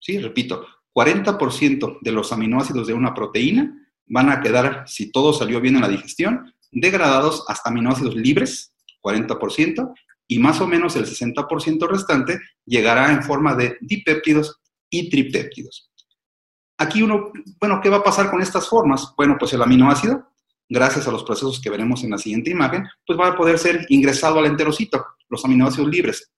Sí, 0.00 0.18
repito, 0.18 0.66
40% 0.94 1.98
de 2.00 2.12
los 2.12 2.32
aminoácidos 2.32 2.86
de 2.86 2.94
una 2.94 3.14
proteína 3.14 3.74
van 4.06 4.30
a 4.30 4.40
quedar, 4.40 4.84
si 4.86 5.10
todo 5.10 5.32
salió 5.32 5.60
bien 5.60 5.76
en 5.76 5.82
la 5.82 5.88
digestión, 5.88 6.54
degradados 6.70 7.44
hasta 7.48 7.70
aminoácidos 7.70 8.14
libres, 8.14 8.74
40%, 9.02 9.94
y 10.26 10.38
más 10.38 10.60
o 10.60 10.66
menos 10.66 10.96
el 10.96 11.06
60% 11.06 11.88
restante 11.88 12.38
llegará 12.64 13.12
en 13.12 13.22
forma 13.22 13.54
de 13.54 13.76
dipéptidos 13.80 14.60
y 14.90 15.08
tripéptidos. 15.08 15.90
Aquí 16.78 17.02
uno, 17.02 17.32
bueno, 17.60 17.80
¿qué 17.82 17.88
va 17.88 17.98
a 17.98 18.04
pasar 18.04 18.30
con 18.30 18.40
estas 18.40 18.68
formas? 18.68 19.12
Bueno, 19.16 19.36
pues 19.38 19.52
el 19.52 19.62
aminoácido 19.62 20.28
gracias 20.68 21.08
a 21.08 21.10
los 21.10 21.24
procesos 21.24 21.60
que 21.60 21.70
veremos 21.70 22.04
en 22.04 22.10
la 22.10 22.18
siguiente 22.18 22.50
imagen, 22.50 22.86
pues 23.06 23.18
va 23.18 23.28
a 23.28 23.36
poder 23.36 23.58
ser 23.58 23.86
ingresado 23.88 24.38
al 24.38 24.46
enterocito, 24.46 25.04
los 25.28 25.44
aminoácidos 25.44 25.88
libres. 25.88 26.30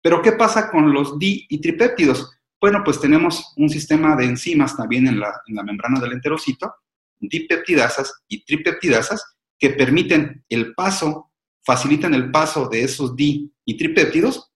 Pero 0.00 0.22
¿qué 0.22 0.32
pasa 0.32 0.70
con 0.70 0.92
los 0.92 1.18
di 1.18 1.46
y 1.48 1.60
tripéptidos? 1.60 2.37
Bueno, 2.60 2.82
pues 2.84 3.00
tenemos 3.00 3.52
un 3.56 3.68
sistema 3.68 4.16
de 4.16 4.24
enzimas 4.24 4.76
también 4.76 5.06
en 5.06 5.20
la, 5.20 5.32
membrana 5.46 6.00
del 6.00 6.12
enterocito, 6.12 6.74
dipeptidasas 7.20 8.22
y 8.28 8.44
tripeptidasas, 8.44 9.36
que 9.58 9.70
permiten 9.70 10.44
el 10.48 10.74
paso, 10.74 11.32
facilitan 11.64 12.14
el 12.14 12.30
paso 12.30 12.68
de 12.68 12.82
esos 12.82 13.14
di 13.14 13.52
y 13.64 13.76
tripéptidos, 13.76 14.52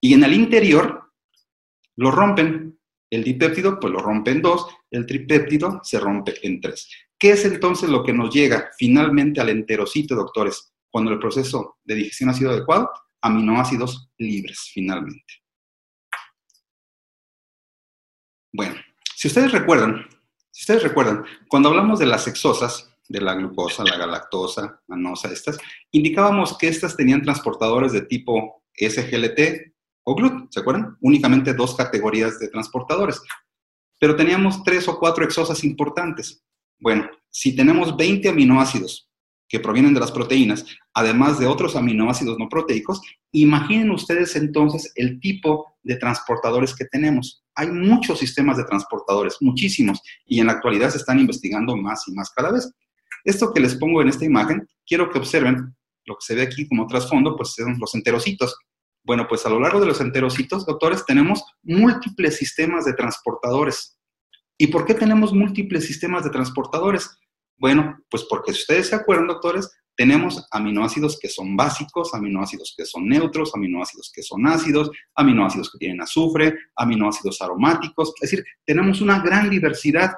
y 0.00 0.14
en 0.14 0.24
el 0.24 0.34
interior 0.34 1.12
lo 1.96 2.10
rompen. 2.10 2.78
El 3.08 3.22
dipéptido, 3.22 3.78
pues 3.78 3.92
lo 3.92 4.00
rompe 4.00 4.32
en 4.32 4.42
dos, 4.42 4.66
el 4.90 5.06
tripéptido 5.06 5.80
se 5.82 6.00
rompe 6.00 6.34
en 6.42 6.60
tres. 6.60 6.88
¿Qué 7.18 7.30
es 7.30 7.44
entonces 7.44 7.88
lo 7.88 8.02
que 8.02 8.12
nos 8.12 8.34
llega 8.34 8.70
finalmente 8.76 9.40
al 9.40 9.48
enterocito, 9.48 10.14
doctores, 10.14 10.74
cuando 10.90 11.12
el 11.12 11.18
proceso 11.18 11.78
de 11.84 11.94
digestión 11.94 12.30
ha 12.30 12.34
sido 12.34 12.50
adecuado? 12.50 12.90
Aminoácidos 13.22 14.10
libres, 14.18 14.70
finalmente. 14.74 15.45
Bueno, 18.56 18.74
si 19.14 19.28
ustedes 19.28 19.52
recuerdan, 19.52 20.06
si 20.50 20.62
ustedes 20.62 20.82
recuerdan, 20.82 21.26
cuando 21.46 21.68
hablamos 21.68 21.98
de 21.98 22.06
las 22.06 22.26
exosas, 22.26 22.90
de 23.06 23.20
la 23.20 23.34
glucosa, 23.34 23.84
la 23.84 23.98
galactosa, 23.98 24.80
manosa, 24.86 25.30
estas, 25.30 25.58
indicábamos 25.90 26.56
que 26.56 26.68
estas 26.68 26.96
tenían 26.96 27.20
transportadores 27.20 27.92
de 27.92 28.00
tipo 28.00 28.62
SGLT 28.74 29.74
o 30.04 30.14
GLUT, 30.14 30.50
¿se 30.50 30.60
acuerdan? 30.60 30.96
Únicamente 31.02 31.52
dos 31.52 31.74
categorías 31.74 32.38
de 32.38 32.48
transportadores. 32.48 33.20
Pero 34.00 34.16
teníamos 34.16 34.64
tres 34.64 34.88
o 34.88 34.98
cuatro 34.98 35.22
exosas 35.22 35.62
importantes. 35.62 36.42
Bueno, 36.80 37.10
si 37.28 37.54
tenemos 37.54 37.94
20 37.94 38.30
aminoácidos 38.30 39.10
que 39.48 39.60
provienen 39.60 39.92
de 39.92 40.00
las 40.00 40.12
proteínas, 40.12 40.64
además 40.94 41.38
de 41.38 41.46
otros 41.46 41.76
aminoácidos 41.76 42.38
no 42.38 42.48
proteicos, 42.48 43.02
imaginen 43.32 43.90
ustedes 43.90 44.34
entonces 44.34 44.92
el 44.94 45.20
tipo 45.20 45.76
de 45.82 45.96
transportadores 45.96 46.74
que 46.74 46.86
tenemos. 46.86 47.45
Hay 47.56 47.68
muchos 47.70 48.18
sistemas 48.18 48.56
de 48.56 48.64
transportadores, 48.64 49.36
muchísimos, 49.40 50.00
y 50.24 50.40
en 50.40 50.46
la 50.46 50.52
actualidad 50.52 50.90
se 50.90 50.98
están 50.98 51.18
investigando 51.18 51.76
más 51.76 52.06
y 52.06 52.12
más 52.12 52.30
cada 52.30 52.52
vez. 52.52 52.70
Esto 53.24 53.52
que 53.52 53.60
les 53.60 53.74
pongo 53.74 54.02
en 54.02 54.08
esta 54.08 54.24
imagen, 54.24 54.68
quiero 54.86 55.10
que 55.10 55.18
observen 55.18 55.74
lo 56.04 56.14
que 56.14 56.24
se 56.24 56.34
ve 56.34 56.42
aquí 56.42 56.68
como 56.68 56.86
trasfondo, 56.86 57.34
pues 57.36 57.54
son 57.54 57.76
los 57.78 57.94
enterocitos. 57.94 58.56
Bueno, 59.02 59.26
pues 59.28 59.44
a 59.46 59.50
lo 59.50 59.60
largo 59.60 59.80
de 59.80 59.86
los 59.86 60.00
enterocitos, 60.00 60.66
doctores, 60.66 61.04
tenemos 61.04 61.42
múltiples 61.62 62.36
sistemas 62.36 62.84
de 62.84 62.92
transportadores. 62.92 63.98
¿Y 64.58 64.68
por 64.68 64.84
qué 64.84 64.94
tenemos 64.94 65.32
múltiples 65.32 65.84
sistemas 65.86 66.24
de 66.24 66.30
transportadores? 66.30 67.18
Bueno, 67.58 67.98
pues 68.10 68.24
porque 68.28 68.52
si 68.52 68.60
ustedes 68.60 68.88
se 68.88 68.94
acuerdan, 68.94 69.26
doctores, 69.26 69.70
tenemos 69.96 70.46
aminoácidos 70.50 71.18
que 71.18 71.28
son 71.28 71.56
básicos, 71.56 72.14
aminoácidos 72.14 72.74
que 72.76 72.84
son 72.84 73.08
neutros, 73.08 73.52
aminoácidos 73.54 74.12
que 74.14 74.22
son 74.22 74.46
ácidos, 74.46 74.90
aminoácidos 75.14 75.72
que 75.72 75.78
tienen 75.78 76.02
azufre, 76.02 76.54
aminoácidos 76.76 77.40
aromáticos. 77.40 78.12
Es 78.20 78.30
decir, 78.30 78.44
tenemos 78.64 79.00
una 79.00 79.20
gran 79.20 79.48
diversidad 79.48 80.12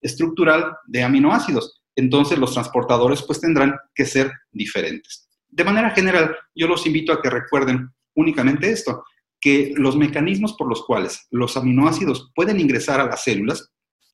estructural 0.00 0.76
de 0.86 1.02
aminoácidos 1.02 1.84
entonces 1.96 2.38
los 2.38 2.52
transportadores 2.52 3.22
pues 3.22 3.40
tendrán 3.40 3.76
que 3.94 4.04
ser 4.04 4.32
diferentes. 4.50 5.28
De 5.48 5.64
manera 5.64 5.90
general, 5.90 6.36
yo 6.54 6.66
los 6.66 6.86
invito 6.86 7.12
a 7.12 7.22
que 7.22 7.30
recuerden 7.30 7.90
únicamente 8.14 8.70
esto, 8.70 9.04
que 9.40 9.72
los 9.76 9.96
mecanismos 9.96 10.54
por 10.54 10.68
los 10.68 10.84
cuales 10.84 11.26
los 11.30 11.56
aminoácidos 11.56 12.32
pueden 12.34 12.58
ingresar 12.60 13.00
a 13.00 13.06
las 13.06 13.22
células, 13.22 13.70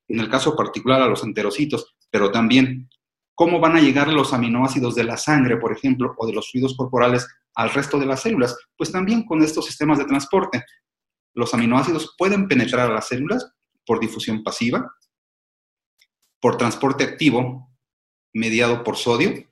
en 0.08 0.20
el 0.20 0.28
caso 0.28 0.56
particular 0.56 1.00
a 1.00 1.06
los 1.06 1.22
enterocitos, 1.22 1.94
pero 2.10 2.30
también 2.30 2.90
cómo 3.40 3.58
van 3.58 3.74
a 3.74 3.80
llegar 3.80 4.08
los 4.08 4.34
aminoácidos 4.34 4.94
de 4.94 5.02
la 5.02 5.16
sangre, 5.16 5.56
por 5.56 5.72
ejemplo, 5.72 6.14
o 6.18 6.26
de 6.26 6.34
los 6.34 6.50
fluidos 6.50 6.76
corporales 6.76 7.26
al 7.54 7.70
resto 7.70 7.98
de 7.98 8.04
las 8.04 8.20
células, 8.20 8.54
pues 8.76 8.92
también 8.92 9.24
con 9.24 9.40
estos 9.42 9.64
sistemas 9.64 9.96
de 9.96 10.04
transporte. 10.04 10.62
Los 11.32 11.54
aminoácidos 11.54 12.14
pueden 12.18 12.48
penetrar 12.48 12.90
a 12.90 12.92
las 12.92 13.08
células 13.08 13.50
por 13.86 13.98
difusión 13.98 14.42
pasiva, 14.42 14.94
por 16.38 16.58
transporte 16.58 17.02
activo, 17.02 17.72
mediado 18.34 18.84
por 18.84 18.98
sodio, 18.98 19.50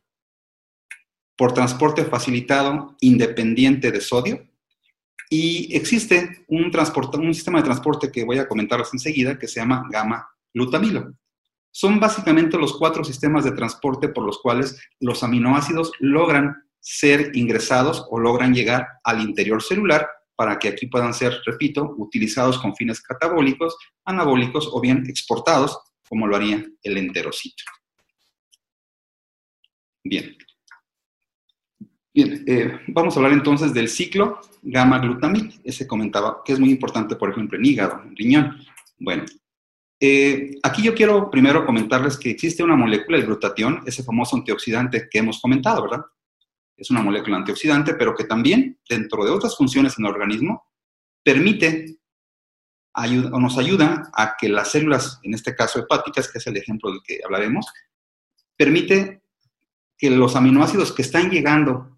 por 1.34 1.54
transporte 1.54 2.04
facilitado 2.04 2.94
independiente 3.00 3.90
de 3.90 4.02
sodio, 4.02 4.46
y 5.30 5.74
existe 5.74 6.44
un, 6.48 6.70
un 6.70 7.34
sistema 7.34 7.60
de 7.60 7.64
transporte 7.64 8.12
que 8.12 8.24
voy 8.26 8.36
a 8.36 8.48
comentarles 8.48 8.90
enseguida 8.92 9.38
que 9.38 9.48
se 9.48 9.60
llama 9.60 9.88
gamma-glutamilo. 9.90 11.14
Son 11.78 12.00
básicamente 12.00 12.58
los 12.58 12.76
cuatro 12.76 13.04
sistemas 13.04 13.44
de 13.44 13.52
transporte 13.52 14.08
por 14.08 14.24
los 14.24 14.40
cuales 14.40 14.80
los 14.98 15.22
aminoácidos 15.22 15.92
logran 16.00 16.64
ser 16.80 17.30
ingresados 17.36 18.04
o 18.10 18.18
logran 18.18 18.52
llegar 18.52 18.88
al 19.04 19.20
interior 19.20 19.62
celular 19.62 20.08
para 20.34 20.58
que 20.58 20.66
aquí 20.66 20.88
puedan 20.88 21.14
ser, 21.14 21.40
repito, 21.46 21.94
utilizados 21.96 22.58
con 22.58 22.74
fines 22.74 23.00
catabólicos, 23.00 23.76
anabólicos 24.04 24.68
o 24.72 24.80
bien 24.80 25.04
exportados, 25.06 25.78
como 26.08 26.26
lo 26.26 26.34
haría 26.34 26.66
el 26.82 26.96
enterocito. 26.96 27.62
Bien. 30.02 30.36
Bien, 32.12 32.42
eh, 32.48 32.80
vamos 32.88 33.14
a 33.14 33.20
hablar 33.20 33.34
entonces 33.34 33.72
del 33.72 33.88
ciclo 33.88 34.40
gamma-glutamil. 34.62 35.60
Ese 35.62 35.86
comentaba 35.86 36.42
que 36.44 36.54
es 36.54 36.58
muy 36.58 36.70
importante, 36.70 37.14
por 37.14 37.30
ejemplo, 37.30 37.56
en 37.56 37.64
hígado, 37.64 38.02
en 38.02 38.16
riñón. 38.16 38.56
Bueno, 38.98 39.26
eh, 40.00 40.58
aquí 40.62 40.82
yo 40.82 40.94
quiero 40.94 41.30
primero 41.30 41.66
comentarles 41.66 42.16
que 42.16 42.30
existe 42.30 42.62
una 42.62 42.76
molécula, 42.76 43.18
el 43.18 43.26
glutatión, 43.26 43.82
ese 43.86 44.02
famoso 44.02 44.36
antioxidante 44.36 45.08
que 45.10 45.18
hemos 45.18 45.40
comentado, 45.40 45.82
¿verdad? 45.82 46.04
Es 46.76 46.90
una 46.90 47.02
molécula 47.02 47.36
antioxidante, 47.36 47.94
pero 47.94 48.14
que 48.14 48.24
también, 48.24 48.78
dentro 48.88 49.24
de 49.24 49.30
otras 49.30 49.56
funciones 49.56 49.98
en 49.98 50.04
el 50.04 50.12
organismo, 50.12 50.64
permite 51.22 51.98
o 53.32 53.38
nos 53.38 53.58
ayuda 53.58 54.10
a 54.12 54.36
que 54.36 54.48
las 54.48 54.72
células, 54.72 55.20
en 55.22 55.34
este 55.34 55.54
caso 55.54 55.78
hepáticas, 55.78 56.30
que 56.30 56.38
es 56.38 56.46
el 56.48 56.56
ejemplo 56.56 56.90
del 56.90 57.00
que 57.04 57.20
hablaremos, 57.24 57.66
permite 58.56 59.22
que 59.96 60.10
los 60.10 60.34
aminoácidos 60.34 60.92
que 60.92 61.02
están 61.02 61.30
llegando 61.30 61.96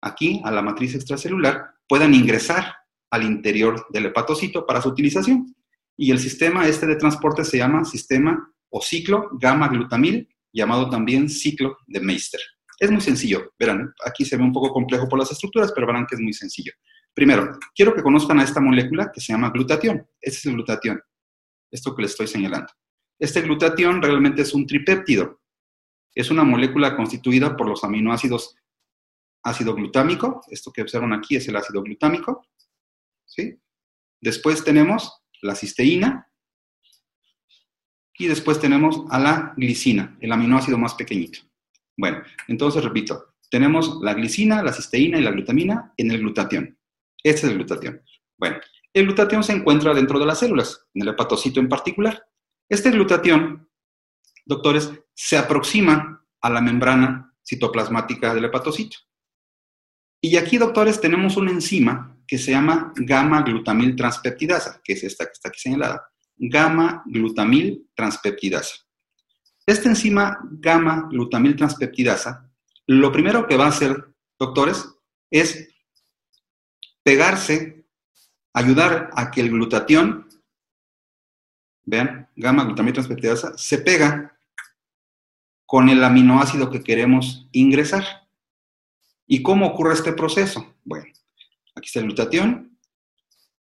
aquí 0.00 0.40
a 0.44 0.50
la 0.50 0.62
matriz 0.62 0.94
extracelular 0.94 1.74
puedan 1.88 2.14
ingresar 2.14 2.74
al 3.10 3.22
interior 3.22 3.86
del 3.90 4.06
hepatocito 4.06 4.66
para 4.66 4.82
su 4.82 4.88
utilización. 4.88 5.54
Y 5.96 6.10
el 6.10 6.18
sistema 6.18 6.66
este 6.66 6.86
de 6.86 6.96
transporte 6.96 7.44
se 7.44 7.58
llama 7.58 7.84
sistema 7.84 8.52
o 8.70 8.80
ciclo 8.80 9.30
gamma-glutamil, 9.32 10.28
llamado 10.52 10.90
también 10.90 11.28
ciclo 11.28 11.78
de 11.86 12.00
Meister. 12.00 12.40
Es 12.80 12.90
muy 12.90 13.00
sencillo, 13.00 13.52
verán, 13.58 13.94
aquí 14.04 14.24
se 14.24 14.36
ve 14.36 14.42
un 14.42 14.52
poco 14.52 14.72
complejo 14.72 15.08
por 15.08 15.18
las 15.18 15.30
estructuras, 15.30 15.72
pero 15.72 15.86
verán 15.86 16.06
que 16.06 16.16
es 16.16 16.20
muy 16.20 16.32
sencillo. 16.32 16.72
Primero, 17.14 17.56
quiero 17.74 17.94
que 17.94 18.02
conozcan 18.02 18.40
a 18.40 18.44
esta 18.44 18.60
molécula 18.60 19.12
que 19.12 19.20
se 19.20 19.32
llama 19.32 19.50
glutatión. 19.50 20.04
Este 20.20 20.38
es 20.38 20.46
el 20.46 20.54
glutatión, 20.54 21.00
esto 21.70 21.94
que 21.94 22.02
les 22.02 22.10
estoy 22.10 22.26
señalando. 22.26 22.72
Este 23.18 23.42
glutatión 23.42 24.02
realmente 24.02 24.42
es 24.42 24.52
un 24.54 24.66
tripéptido, 24.66 25.40
es 26.12 26.30
una 26.30 26.42
molécula 26.42 26.96
constituida 26.96 27.56
por 27.56 27.68
los 27.68 27.84
aminoácidos 27.84 28.56
ácido 29.44 29.74
glutámico, 29.74 30.40
esto 30.50 30.72
que 30.72 30.82
observan 30.82 31.12
aquí 31.12 31.36
es 31.36 31.46
el 31.48 31.56
ácido 31.56 31.82
glutámico, 31.82 32.46
¿sí? 33.24 33.60
Después 34.20 34.64
tenemos 34.64 35.23
la 35.44 35.54
cisteína 35.54 36.28
y 38.16 38.26
después 38.26 38.60
tenemos 38.60 39.04
a 39.10 39.18
la 39.18 39.54
glicina, 39.56 40.16
el 40.20 40.32
aminoácido 40.32 40.78
más 40.78 40.94
pequeñito. 40.94 41.40
Bueno, 41.96 42.22
entonces 42.48 42.82
repito, 42.82 43.34
tenemos 43.50 44.00
la 44.02 44.14
glicina, 44.14 44.62
la 44.62 44.72
cisteína 44.72 45.18
y 45.18 45.22
la 45.22 45.30
glutamina 45.30 45.92
en 45.96 46.10
el 46.10 46.18
glutatión. 46.18 46.78
Este 47.22 47.46
es 47.46 47.52
el 47.52 47.54
glutatión. 47.54 48.02
Bueno, 48.38 48.58
el 48.92 49.04
glutatión 49.04 49.42
se 49.42 49.52
encuentra 49.52 49.94
dentro 49.94 50.18
de 50.18 50.26
las 50.26 50.38
células, 50.38 50.86
en 50.94 51.02
el 51.02 51.08
hepatocito 51.08 51.60
en 51.60 51.68
particular. 51.68 52.24
Este 52.68 52.90
glutatión 52.90 53.68
doctores, 54.44 54.92
se 55.14 55.36
aproxima 55.36 56.24
a 56.40 56.50
la 56.50 56.60
membrana 56.60 57.34
citoplasmática 57.44 58.34
del 58.34 58.46
hepatocito. 58.46 58.98
Y 60.20 60.36
aquí, 60.36 60.58
doctores, 60.58 61.00
tenemos 61.00 61.36
una 61.36 61.50
enzima 61.50 62.13
que 62.26 62.38
se 62.38 62.52
llama 62.52 62.92
gamma-glutamil 62.96 63.96
transpeptidasa, 63.96 64.80
que 64.82 64.94
es 64.94 65.04
esta 65.04 65.26
que 65.26 65.32
está 65.32 65.48
aquí 65.48 65.60
señalada. 65.60 66.08
Gamma-glutamil 66.36 67.88
transpeptidasa. 67.94 68.76
Esta 69.66 69.88
enzima 69.88 70.38
gamma-glutamil 70.42 71.56
transpeptidasa, 71.56 72.50
lo 72.86 73.10
primero 73.12 73.46
que 73.46 73.56
va 73.56 73.66
a 73.66 73.70
hacer, 73.70 74.14
doctores, 74.38 74.86
es 75.30 75.68
pegarse, 77.02 77.86
ayudar 78.52 79.10
a 79.14 79.30
que 79.30 79.40
el 79.40 79.50
glutatión, 79.50 80.28
vean, 81.84 82.28
gamma-glutamil 82.36 82.92
transpeptidasa, 82.92 83.56
se 83.56 83.78
pega 83.78 84.38
con 85.66 85.88
el 85.88 86.04
aminoácido 86.04 86.70
que 86.70 86.82
queremos 86.82 87.48
ingresar. 87.52 88.04
¿Y 89.26 89.42
cómo 89.42 89.66
ocurre 89.66 89.94
este 89.94 90.12
proceso? 90.12 90.74
Bueno, 90.84 91.06
aquí 91.74 91.86
está 91.86 92.00
el 92.00 92.06
glutatión. 92.06 92.78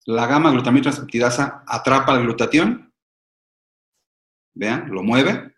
La 0.06 0.26
gama 0.26 0.52
transcriptidasa 0.52 1.64
atrapa 1.66 2.14
el 2.16 2.24
glutatión. 2.24 2.92
Vean, 4.54 4.90
lo 4.90 5.02
mueve. 5.02 5.54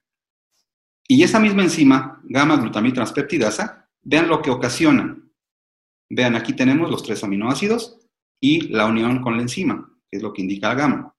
Y 1.09 1.22
esa 1.22 1.38
misma 1.38 1.62
enzima, 1.62 2.20
gamma-glutamiltranspeptidasa, 2.25 3.88
vean 4.03 4.29
lo 4.29 4.42
que 4.42 4.51
ocasiona. 4.51 5.16
Vean, 6.09 6.37
aquí 6.37 6.53
tenemos 6.53 6.90
los 6.90 7.03
tres 7.03 7.22
aminoácidos 7.25 7.99
y 8.40 8.68
la 8.68 8.87
unión 8.87 9.22
con 9.22 9.37
la 9.37 9.42
enzima, 9.42 9.90
que 10.11 10.18
es 10.18 10.22
lo 10.22 10.33
que 10.33 10.42
indica 10.42 10.68
la 10.68 10.75
gamma. 10.75 11.14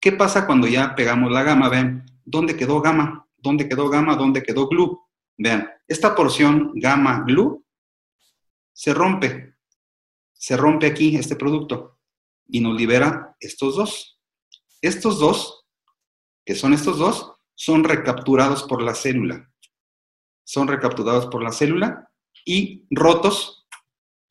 ¿Qué 0.00 0.12
pasa 0.12 0.46
cuando 0.46 0.66
ya 0.66 0.94
pegamos 0.94 1.30
la 1.30 1.42
gamma? 1.42 1.68
Vean, 1.68 2.06
¿dónde 2.24 2.56
quedó 2.56 2.80
gamma? 2.80 3.26
¿Dónde 3.36 3.68
quedó 3.68 3.88
gamma? 3.88 4.16
¿Dónde 4.16 4.42
quedó 4.42 4.68
glu? 4.68 5.00
Vean, 5.36 5.68
esta 5.86 6.14
porción 6.14 6.72
gamma-glu 6.74 7.64
se 8.72 8.94
rompe. 8.94 9.49
Se 10.40 10.56
rompe 10.56 10.86
aquí 10.86 11.16
este 11.16 11.36
producto 11.36 11.98
y 12.48 12.60
nos 12.60 12.74
libera 12.74 13.36
estos 13.40 13.76
dos. 13.76 14.18
Estos 14.80 15.18
dos, 15.18 15.66
que 16.46 16.54
son 16.54 16.72
estos 16.72 16.98
dos, 16.98 17.34
son 17.54 17.84
recapturados 17.84 18.62
por 18.62 18.80
la 18.80 18.94
célula. 18.94 19.52
Son 20.44 20.66
recapturados 20.66 21.26
por 21.26 21.42
la 21.42 21.52
célula 21.52 22.10
y 22.46 22.86
rotos 22.90 23.66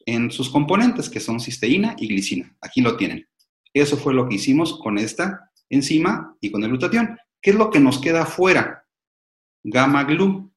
en 0.08 0.32
sus 0.32 0.50
componentes, 0.50 1.12
que 1.12 1.20
son 1.20 1.40
cisteína 1.40 1.96
y 2.00 2.08
glicina. 2.08 2.58
Aquí 2.60 2.82
lo 2.82 2.98
tienen. 2.98 3.30
Eso 3.72 3.96
fue 3.96 4.16
lo 4.16 4.28
que 4.28 4.36
hicimos 4.36 4.80
con 4.80 4.98
esta 4.98 5.52
enzima 5.70 6.36
y 6.42 6.50
con 6.50 6.64
el 6.64 6.70
glutatión. 6.70 7.20
¿Qué 7.40 7.52
es 7.52 7.56
lo 7.56 7.70
que 7.70 7.80
nos 7.80 8.02
queda 8.02 8.24
afuera? 8.24 8.84
Gamma 9.62 10.06
glu. 10.06 10.52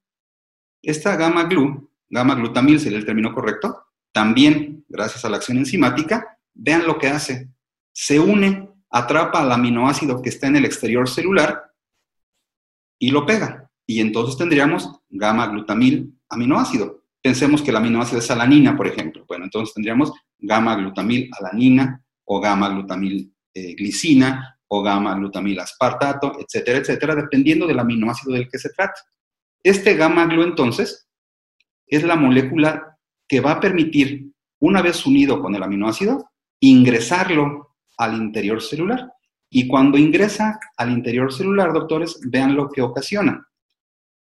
Esta 0.81 1.15
gamma 1.17 1.45
glu, 1.45 1.91
gamma 2.09 2.37
glutamil 2.37 2.81
sería 2.81 2.99
el 2.99 3.05
término 3.05 3.35
correcto, 3.35 3.92
también, 4.13 4.85
gracias 4.89 5.25
a 5.25 5.31
la 5.31 5.39
acción 5.39 5.59
enzimática, 5.59 6.39
vean 6.55 6.87
lo 6.87 6.99
que 6.99 7.09
hace. 7.09 7.49
Se 7.93 8.21
une, 8.21 8.69
atrapa 8.91 9.41
al 9.41 9.51
aminoácido 9.51 10.21
que 10.21 10.29
está 10.29 10.47
en 10.47 10.57
el 10.57 10.67
exterior 10.67 11.09
celular 11.09 11.73
y 12.99 13.11
lo 13.11 13.25
pega. 13.25 13.71
Y 13.87 14.01
entonces 14.01 14.37
tendríamos 14.37 15.01
gamma 15.09 15.47
glutamil 15.47 16.15
aminoácido. 16.29 17.05
Pensemos 17.23 17.63
que 17.63 17.71
el 17.71 17.77
aminoácido 17.77 18.19
es 18.19 18.31
alanina, 18.31 18.77
por 18.77 18.87
ejemplo. 18.87 19.25
Bueno, 19.27 19.45
entonces 19.45 19.75
tendríamos 19.75 20.13
gamma 20.39 20.77
glutamil 20.77 21.31
alanina 21.39 22.05
o 22.25 22.41
gamma 22.41 22.69
glutamil 22.69 23.35
eh, 23.55 23.75
glicina 23.75 24.59
o 24.69 24.83
gamma 24.83 25.15
glutamil 25.15 25.59
aspartato, 25.61 26.39
etcétera, 26.39 26.79
etcétera, 26.79 27.15
dependiendo 27.15 27.67
del 27.67 27.79
aminoácido 27.79 28.35
del 28.35 28.49
que 28.49 28.59
se 28.59 28.71
trata. 28.71 29.01
Este 29.63 29.95
gamma 29.95 30.27
glu 30.27 30.43
entonces 30.43 31.09
es 31.87 32.03
la 32.03 32.17
molécula 32.17 32.92
que 33.33 33.41
va 33.41 33.53
a 33.53 33.61
permitir, 33.61 34.31
una 34.61 34.83
vez 34.83 35.07
unido 35.07 35.41
con 35.41 35.55
el 35.55 35.63
aminoácido, 35.63 36.29
ingresarlo 36.61 37.77
al 37.97 38.15
interior 38.15 38.61
celular. 38.61 39.11
Y 39.49 39.67
cuando 39.67 39.97
ingresa 39.97 40.61
al 40.77 40.91
interior 40.91 41.33
celular, 41.33 41.73
doctores, 41.73 42.21
vean 42.27 42.55
lo 42.55 42.69
que 42.69 42.83
ocasiona. 42.83 43.49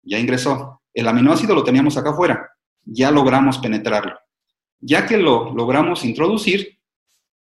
Ya 0.03 0.19
ingresó. 0.19 0.81
El 0.95 1.07
aminoácido 1.07 1.55
lo 1.55 1.63
teníamos 1.63 1.99
acá 1.99 2.13
afuera. 2.13 2.49
Ya 2.83 3.11
logramos 3.11 3.59
penetrarlo. 3.59 4.19
Ya 4.81 5.07
que 5.07 5.19
lo 5.19 5.53
logramos 5.53 6.03
introducir, 6.07 6.79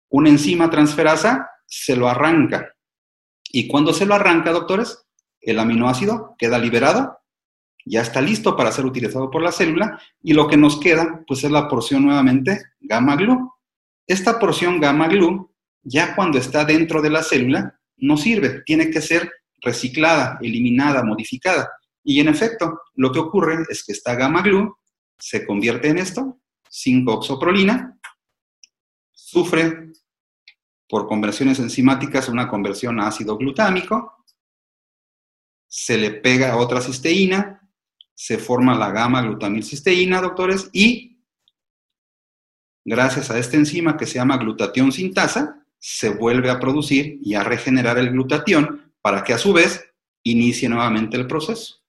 una 0.09 0.31
enzima 0.31 0.69
transferasa 0.71 1.49
se 1.67 1.95
lo 1.95 2.09
arranca. 2.09 2.75
Y 3.45 3.69
cuando 3.69 3.93
se 3.93 4.07
lo 4.07 4.15
arranca, 4.17 4.51
doctores, 4.51 5.07
el 5.41 5.61
aminoácido 5.61 6.35
queda 6.37 6.59
liberado 6.59 7.17
ya 7.85 8.01
está 8.01 8.21
listo 8.21 8.57
para 8.57 8.73
ser 8.73 8.87
utilizado 8.87 9.31
por 9.31 9.43
la 9.43 9.53
célula 9.53 10.01
y 10.23 10.33
lo 10.33 10.49
que 10.49 10.57
nos 10.57 10.81
queda 10.81 11.23
pues 11.27 11.45
es 11.45 11.51
la 11.51 11.69
porción 11.69 12.05
nuevamente 12.05 12.63
gamma 12.81 13.17
glu. 13.17 13.53
Esta 14.07 14.39
porción 14.39 14.81
gamma 14.81 15.09
glu 15.09 15.51
ya 15.83 16.15
cuando 16.15 16.39
está 16.39 16.65
dentro 16.65 17.03
de 17.03 17.11
la 17.11 17.23
célula 17.23 17.79
no 17.97 18.17
sirve, 18.17 18.63
tiene 18.65 18.91
que 18.91 19.01
ser 19.01 19.31
reciclada, 19.61 20.39
eliminada, 20.41 21.03
modificada. 21.05 21.71
Y 22.03 22.21
en 22.21 22.29
efecto, 22.29 22.81
lo 22.95 23.13
que 23.13 23.19
ocurre 23.19 23.65
es 23.69 23.85
que 23.85 23.93
esta 23.93 24.15
gamma 24.15 24.43
glu 24.43 24.77
se 25.19 25.47
convierte 25.47 25.89
en 25.89 25.99
esto, 25.99 26.39
5-oxoprolina, 26.71 27.99
sufre 29.13 29.93
por 30.89 31.07
conversiones 31.07 31.59
enzimáticas 31.61 32.29
una 32.29 32.49
conversión 32.49 33.01
a 33.01 33.09
ácido 33.09 33.37
glutámico, 33.37 34.25
se 35.67 35.97
le 35.97 36.11
pega 36.13 36.57
otra 36.57 36.81
cisteína, 36.81 37.64
se 38.15 38.39
forma 38.39 38.77
la 38.77 38.91
gamma 38.91 39.23
glutamilcisteína, 39.23 40.21
doctores, 40.21 40.71
y 40.73 41.19
gracias 42.85 43.31
a 43.31 43.39
esta 43.39 43.57
enzima 43.57 43.97
que 43.97 44.07
se 44.07 44.15
llama 44.15 44.37
glutatión 44.37 44.93
sintasa, 44.93 45.65
se 45.79 46.11
vuelve 46.11 46.51
a 46.51 46.59
producir 46.59 47.19
y 47.23 47.35
a 47.35 47.43
regenerar 47.45 47.99
el 47.99 48.11
glutatión 48.11 48.93
para 49.03 49.23
que 49.23 49.35
a 49.35 49.39
su 49.39 49.53
vez 49.53 49.85
inicie 50.23 50.69
nuevamente 50.69 51.17
el 51.17 51.27
proceso. 51.27 51.83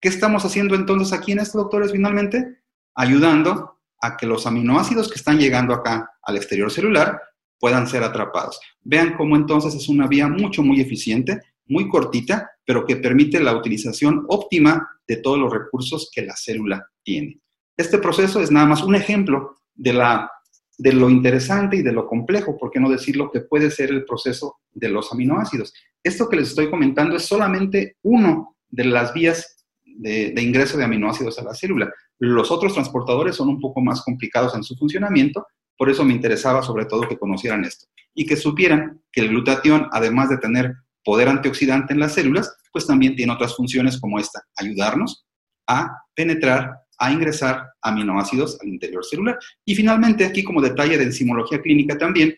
¿Qué 0.00 0.08
estamos 0.08 0.44
haciendo 0.44 0.74
entonces 0.74 1.12
aquí 1.12 1.32
en 1.32 1.40
esto, 1.40 1.58
doctores, 1.58 1.92
finalmente? 1.92 2.62
Ayudando 2.94 3.80
a 4.00 4.16
que 4.16 4.26
los 4.26 4.46
aminoácidos 4.46 5.08
que 5.08 5.16
están 5.16 5.38
llegando 5.38 5.74
acá 5.74 6.10
al 6.22 6.36
exterior 6.36 6.70
celular 6.70 7.20
puedan 7.58 7.86
ser 7.86 8.02
atrapados. 8.02 8.60
Vean 8.82 9.16
cómo 9.16 9.36
entonces 9.36 9.74
es 9.74 9.88
una 9.88 10.06
vía 10.06 10.28
mucho, 10.28 10.62
muy 10.62 10.80
eficiente, 10.80 11.40
muy 11.66 11.88
cortita, 11.88 12.50
pero 12.64 12.84
que 12.84 12.96
permite 12.96 13.40
la 13.40 13.56
utilización 13.56 14.24
óptima 14.28 14.88
de 15.06 15.16
todos 15.16 15.38
los 15.38 15.52
recursos 15.52 16.10
que 16.12 16.22
la 16.22 16.36
célula 16.36 16.86
tiene. 17.02 17.40
Este 17.76 17.98
proceso 17.98 18.40
es 18.40 18.50
nada 18.50 18.66
más 18.66 18.82
un 18.82 18.94
ejemplo 18.94 19.58
de, 19.74 19.92
la, 19.92 20.30
de 20.78 20.92
lo 20.92 21.10
interesante 21.10 21.76
y 21.76 21.82
de 21.82 21.92
lo 21.92 22.06
complejo, 22.06 22.56
por 22.56 22.70
qué 22.70 22.80
no 22.80 22.88
decirlo, 22.88 23.30
que 23.30 23.40
puede 23.40 23.70
ser 23.70 23.90
el 23.90 24.04
proceso 24.04 24.60
de 24.72 24.88
los 24.88 25.12
aminoácidos. 25.12 25.74
Esto 26.02 26.28
que 26.28 26.36
les 26.36 26.50
estoy 26.50 26.70
comentando 26.70 27.16
es 27.16 27.24
solamente 27.24 27.96
uno 28.02 28.56
de 28.68 28.84
las 28.84 29.12
vías 29.12 29.66
de, 29.84 30.30
de 30.30 30.42
ingreso 30.42 30.78
de 30.78 30.84
aminoácidos 30.84 31.38
a 31.38 31.44
la 31.44 31.54
célula. 31.54 31.92
Los 32.18 32.50
otros 32.50 32.74
transportadores 32.74 33.36
son 33.36 33.48
un 33.48 33.60
poco 33.60 33.80
más 33.80 34.02
complicados 34.02 34.54
en 34.54 34.62
su 34.62 34.76
funcionamiento, 34.76 35.46
por 35.76 35.90
eso 35.90 36.04
me 36.04 36.14
interesaba 36.14 36.62
sobre 36.62 36.86
todo 36.86 37.08
que 37.08 37.18
conocieran 37.18 37.64
esto 37.64 37.86
y 38.14 38.26
que 38.26 38.36
supieran 38.36 39.02
que 39.10 39.22
el 39.22 39.28
glutatión, 39.28 39.88
además 39.90 40.28
de 40.28 40.38
tener 40.38 40.74
poder 41.04 41.28
antioxidante 41.28 41.92
en 41.92 42.00
las 42.00 42.14
células, 42.14 42.56
pues 42.72 42.86
también 42.86 43.14
tiene 43.14 43.32
otras 43.32 43.54
funciones 43.54 44.00
como 44.00 44.18
esta, 44.18 44.42
ayudarnos 44.56 45.26
a 45.66 45.90
penetrar, 46.14 46.72
a 46.98 47.12
ingresar 47.12 47.70
aminoácidos 47.82 48.58
al 48.60 48.68
interior 48.68 49.04
celular. 49.04 49.38
Y 49.64 49.74
finalmente, 49.74 50.24
aquí 50.24 50.42
como 50.42 50.60
detalle 50.60 50.98
de 50.98 51.04
enzimología 51.04 51.60
clínica 51.60 51.96
también, 51.98 52.36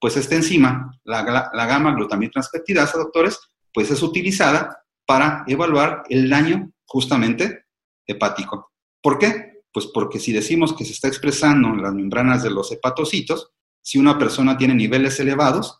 pues 0.00 0.16
esta 0.16 0.36
enzima, 0.36 0.92
la, 1.04 1.50
la 1.52 1.66
gamma 1.66 1.92
glutamiltranspeptidasa, 1.94 2.98
doctores, 2.98 3.38
pues 3.72 3.90
es 3.90 4.02
utilizada 4.02 4.78
para 5.06 5.44
evaluar 5.46 6.04
el 6.08 6.28
daño 6.28 6.70
justamente 6.86 7.64
hepático. 8.06 8.72
¿Por 9.02 9.18
qué? 9.18 9.62
Pues 9.72 9.86
porque 9.86 10.18
si 10.18 10.32
decimos 10.32 10.74
que 10.74 10.84
se 10.84 10.92
está 10.92 11.08
expresando 11.08 11.68
en 11.68 11.82
las 11.82 11.94
membranas 11.94 12.42
de 12.42 12.50
los 12.50 12.70
hepatocitos, 12.72 13.50
si 13.82 13.98
una 13.98 14.18
persona 14.18 14.56
tiene 14.56 14.74
niveles 14.74 15.18
elevados, 15.20 15.77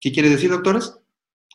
¿Qué 0.00 0.12
quiere 0.12 0.30
decir, 0.30 0.50
doctores? 0.50 0.96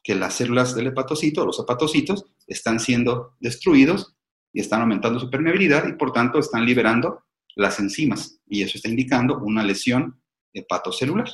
Que 0.03 0.15
las 0.15 0.35
células 0.35 0.75
del 0.75 0.87
hepatocito, 0.87 1.45
los 1.45 1.59
hepatocitos, 1.59 2.25
están 2.47 2.79
siendo 2.79 3.35
destruidos 3.39 4.15
y 4.51 4.59
están 4.59 4.81
aumentando 4.81 5.19
su 5.19 5.29
permeabilidad 5.29 5.87
y 5.87 5.93
por 5.93 6.11
tanto 6.11 6.39
están 6.39 6.65
liberando 6.65 7.23
las 7.55 7.79
enzimas. 7.79 8.39
Y 8.47 8.63
eso 8.63 8.77
está 8.77 8.89
indicando 8.89 9.37
una 9.39 9.63
lesión 9.63 10.21
hepatocelular. 10.53 11.29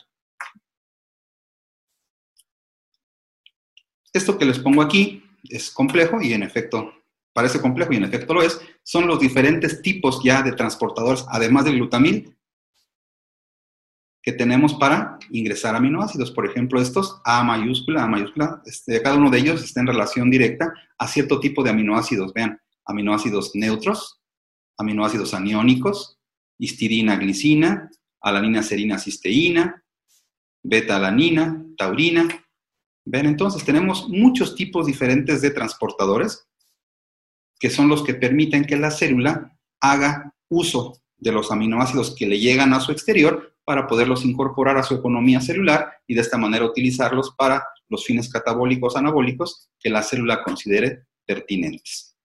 Esto 4.14 4.38
que 4.38 4.46
les 4.46 4.60
pongo 4.60 4.82
aquí 4.82 5.24
es 5.44 5.72
complejo 5.72 6.22
y 6.22 6.34
en 6.34 6.44
efecto 6.44 6.94
parece 7.34 7.62
complejo 7.62 7.94
y 7.94 7.98
en 7.98 8.06
efecto 8.06 8.34
lo 8.34 8.42
es. 8.42 8.60
Son 8.84 9.08
los 9.08 9.20
diferentes 9.20 9.82
tipos 9.82 10.22
ya 10.24 10.42
de 10.42 10.54
transportadores, 10.54 11.26
además 11.30 11.66
del 11.66 11.76
glutamil, 11.76 12.36
que 14.30 14.38
tenemos 14.38 14.76
para 14.76 15.18
ingresar 15.32 15.76
aminoácidos. 15.76 16.30
Por 16.30 16.46
ejemplo, 16.46 16.80
estos 16.80 17.20
A 17.26 17.44
mayúscula, 17.44 18.04
A 18.04 18.08
mayúscula, 18.08 18.62
este, 18.64 19.02
cada 19.02 19.16
uno 19.16 19.32
de 19.32 19.40
ellos 19.40 19.64
está 19.64 19.80
en 19.80 19.88
relación 19.88 20.30
directa 20.30 20.72
a 21.00 21.08
cierto 21.08 21.40
tipo 21.40 21.64
de 21.64 21.72
aminoácidos. 21.72 22.32
Vean, 22.32 22.62
aminoácidos 22.86 23.56
neutros, 23.56 24.22
aminoácidos 24.78 25.34
aniónicos, 25.34 26.20
histidina, 26.60 27.16
glicina, 27.16 27.90
alanina, 28.22 28.62
serina, 28.62 29.00
cisteína, 29.00 29.84
beta-alanina, 30.62 31.66
taurina. 31.76 32.28
Ven, 33.06 33.26
entonces 33.26 33.66
tenemos 33.66 34.10
muchos 34.10 34.54
tipos 34.54 34.86
diferentes 34.86 35.42
de 35.42 35.50
transportadores 35.50 36.48
que 37.60 37.72
son 37.72 37.90
los 37.90 38.04
que 38.04 38.14
permiten 38.14 38.64
que 38.64 38.78
la 38.78 38.92
célula 38.92 39.58
haga 39.82 40.36
uso 40.50 41.02
de 41.18 41.32
los 41.32 41.52
aminoácidos 41.52 42.16
que 42.16 42.28
le 42.28 42.38
llegan 42.38 42.76
a 42.76 42.80
su 42.80 42.92
exterior 42.92 43.56
para 43.70 43.86
poderlos 43.86 44.26
incorporar 44.26 44.80
a 44.80 44.84
su 44.84 44.96
economía 44.96 45.40
celular 45.42 45.92
y 46.08 46.16
de 46.16 46.22
esta 46.22 46.40
manera 46.40 46.66
utilizarlos 46.66 47.36
para 47.38 47.64
los 47.88 48.04
fines 48.04 48.28
catabólicos 48.28 48.96
anabólicos 48.96 49.70
que 49.80 49.92
la 49.92 50.02
célula 50.02 50.44
considere 50.44 51.04
pertinentes. 51.24 52.18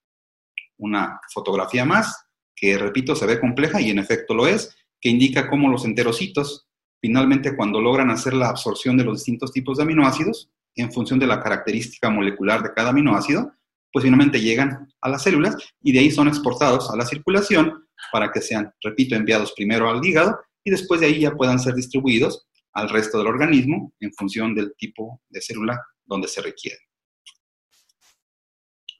Una 0.78 1.20
fotografía 1.30 1.84
más 1.84 2.28
que, 2.56 2.78
repito, 2.78 3.14
se 3.14 3.26
ve 3.26 3.38
compleja 3.38 3.78
y 3.78 3.90
en 3.90 3.98
efecto 3.98 4.32
lo 4.32 4.46
es, 4.46 4.74
que 4.98 5.10
indica 5.10 5.50
cómo 5.50 5.68
los 5.68 5.84
enterocitos, 5.84 6.66
finalmente 6.98 7.54
cuando 7.54 7.78
logran 7.78 8.08
hacer 8.08 8.32
la 8.32 8.48
absorción 8.48 8.96
de 8.96 9.04
los 9.04 9.18
distintos 9.18 9.52
tipos 9.52 9.76
de 9.76 9.82
aminoácidos, 9.82 10.50
en 10.76 10.90
función 10.90 11.18
de 11.18 11.26
la 11.26 11.42
característica 11.42 12.08
molecular 12.08 12.62
de 12.62 12.72
cada 12.72 12.88
aminoácido, 12.88 13.52
pues 13.92 14.02
finalmente 14.02 14.40
llegan 14.40 14.88
a 15.02 15.10
las 15.10 15.22
células 15.22 15.58
y 15.82 15.92
de 15.92 15.98
ahí 15.98 16.10
son 16.10 16.26
exportados 16.26 16.90
a 16.90 16.96
la 16.96 17.04
circulación 17.04 17.86
para 18.10 18.32
que 18.32 18.40
sean, 18.40 18.72
repito, 18.82 19.14
enviados 19.14 19.52
primero 19.52 19.90
al 19.90 20.02
hígado 20.02 20.38
y 20.64 20.70
después 20.70 21.00
de 21.00 21.06
ahí 21.06 21.20
ya 21.20 21.34
puedan 21.34 21.58
ser 21.58 21.74
distribuidos 21.74 22.46
al 22.72 22.88
resto 22.88 23.18
del 23.18 23.28
organismo 23.28 23.92
en 24.00 24.12
función 24.12 24.54
del 24.54 24.74
tipo 24.76 25.22
de 25.28 25.40
célula 25.40 25.80
donde 26.04 26.26
se 26.26 26.42
requiere. 26.42 26.78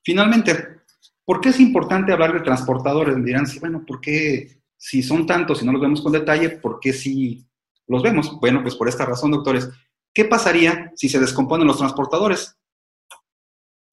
Finalmente, 0.05 0.83
¿por 1.25 1.41
qué 1.41 1.49
es 1.49 1.59
importante 1.59 2.13
hablar 2.13 2.35
de 2.35 2.41
transportadores? 2.41 3.17
Me 3.17 3.25
dirán, 3.25 3.47
sí, 3.47 3.59
bueno, 3.59 3.85
¿por 3.87 4.01
qué 4.01 4.63
si 4.77 5.03
son 5.03 5.27
tantos 5.27 5.63
y 5.63 5.67
no 5.67 5.73
los 5.73 5.81
vemos 5.81 6.03
con 6.03 6.13
detalle, 6.13 6.51
por 6.51 6.79
qué 6.79 6.93
si 6.93 7.47
los 7.87 8.03
vemos? 8.03 8.39
Bueno, 8.39 8.63
pues 8.63 8.77
por 8.77 8.89
esta 8.89 9.07
razón, 9.07 9.31
doctores. 9.31 9.71
¿Qué 10.13 10.27
pasaría 10.27 10.93
si 10.95 11.09
se 11.09 11.19
descomponen 11.19 11.67
los 11.67 11.79
transportadores? 11.79 12.57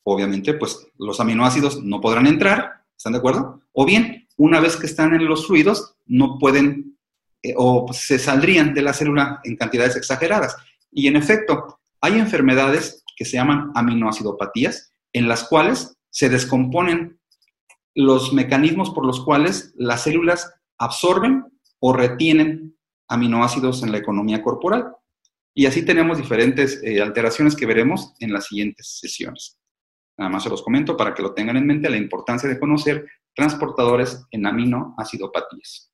Obviamente, 0.03 0.53
pues 0.53 0.87
los 0.97 1.19
aminoácidos 1.19 1.81
no 1.83 2.01
podrán 2.01 2.27
entrar, 2.27 2.83
¿están 2.95 3.13
de 3.13 3.19
acuerdo? 3.19 3.61
O 3.71 3.85
bien, 3.85 4.27
una 4.37 4.59
vez 4.59 4.75
que 4.75 4.85
están 4.85 5.13
en 5.13 5.25
los 5.25 5.47
fluidos, 5.47 5.95
no 6.05 6.37
pueden 6.39 6.99
eh, 7.43 7.53
o 7.57 7.91
se 7.93 8.19
saldrían 8.19 8.73
de 8.73 8.81
la 8.81 8.93
célula 8.93 9.39
en 9.43 9.55
cantidades 9.55 9.95
exageradas. 9.95 10.55
Y 10.91 11.07
en 11.07 11.15
efecto, 11.15 11.79
hay 12.01 12.19
enfermedades 12.19 13.03
que 13.15 13.25
se 13.25 13.37
llaman 13.37 13.71
aminoacidopatías, 13.75 14.93
en 15.13 15.27
las 15.27 15.43
cuales 15.43 15.97
se 16.09 16.29
descomponen 16.29 17.19
los 17.95 18.33
mecanismos 18.33 18.91
por 18.91 19.05
los 19.05 19.23
cuales 19.23 19.73
las 19.75 20.03
células 20.03 20.53
absorben 20.77 21.45
o 21.79 21.93
retienen 21.93 22.77
aminoácidos 23.07 23.83
en 23.83 23.91
la 23.91 23.97
economía 23.97 24.41
corporal. 24.41 24.95
Y 25.53 25.65
así 25.65 25.83
tenemos 25.83 26.17
diferentes 26.17 26.81
eh, 26.83 27.01
alteraciones 27.01 27.55
que 27.55 27.65
veremos 27.65 28.13
en 28.19 28.31
las 28.31 28.47
siguientes 28.47 28.99
sesiones. 28.99 29.59
Nada 30.17 30.29
más 30.29 30.43
se 30.43 30.49
los 30.49 30.63
comento 30.63 30.95
para 30.95 31.13
que 31.13 31.21
lo 31.21 31.33
tengan 31.33 31.57
en 31.57 31.67
mente 31.67 31.89
la 31.89 31.97
importancia 31.97 32.47
de 32.47 32.59
conocer 32.59 33.05
transportadores 33.35 34.25
en 34.31 34.45
aminoacidopatías. 34.45 35.90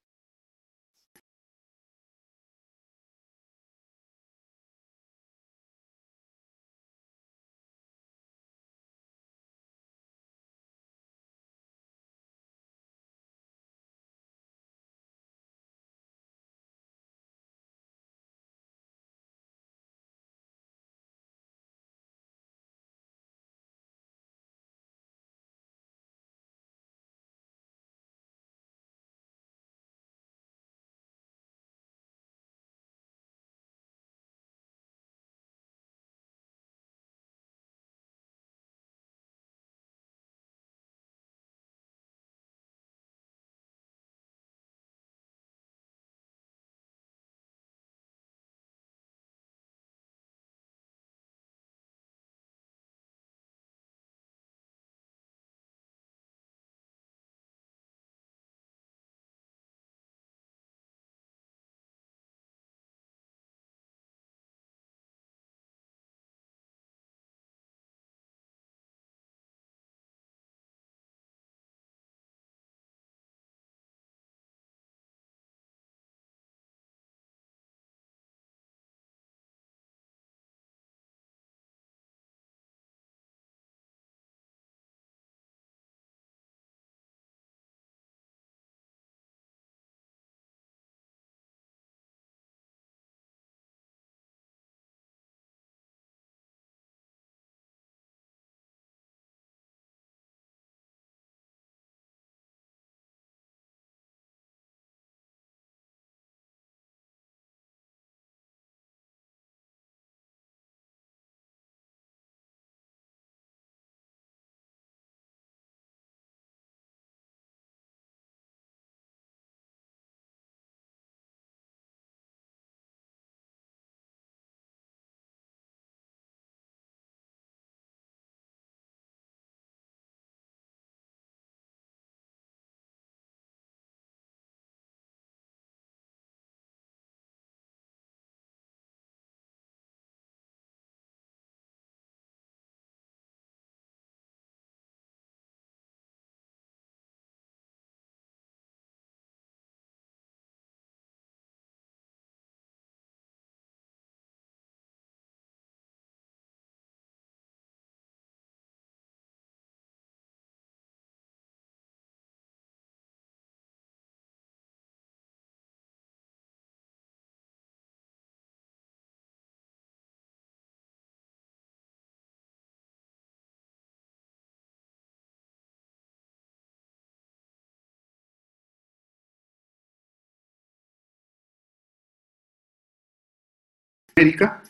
Médica 184.17 184.61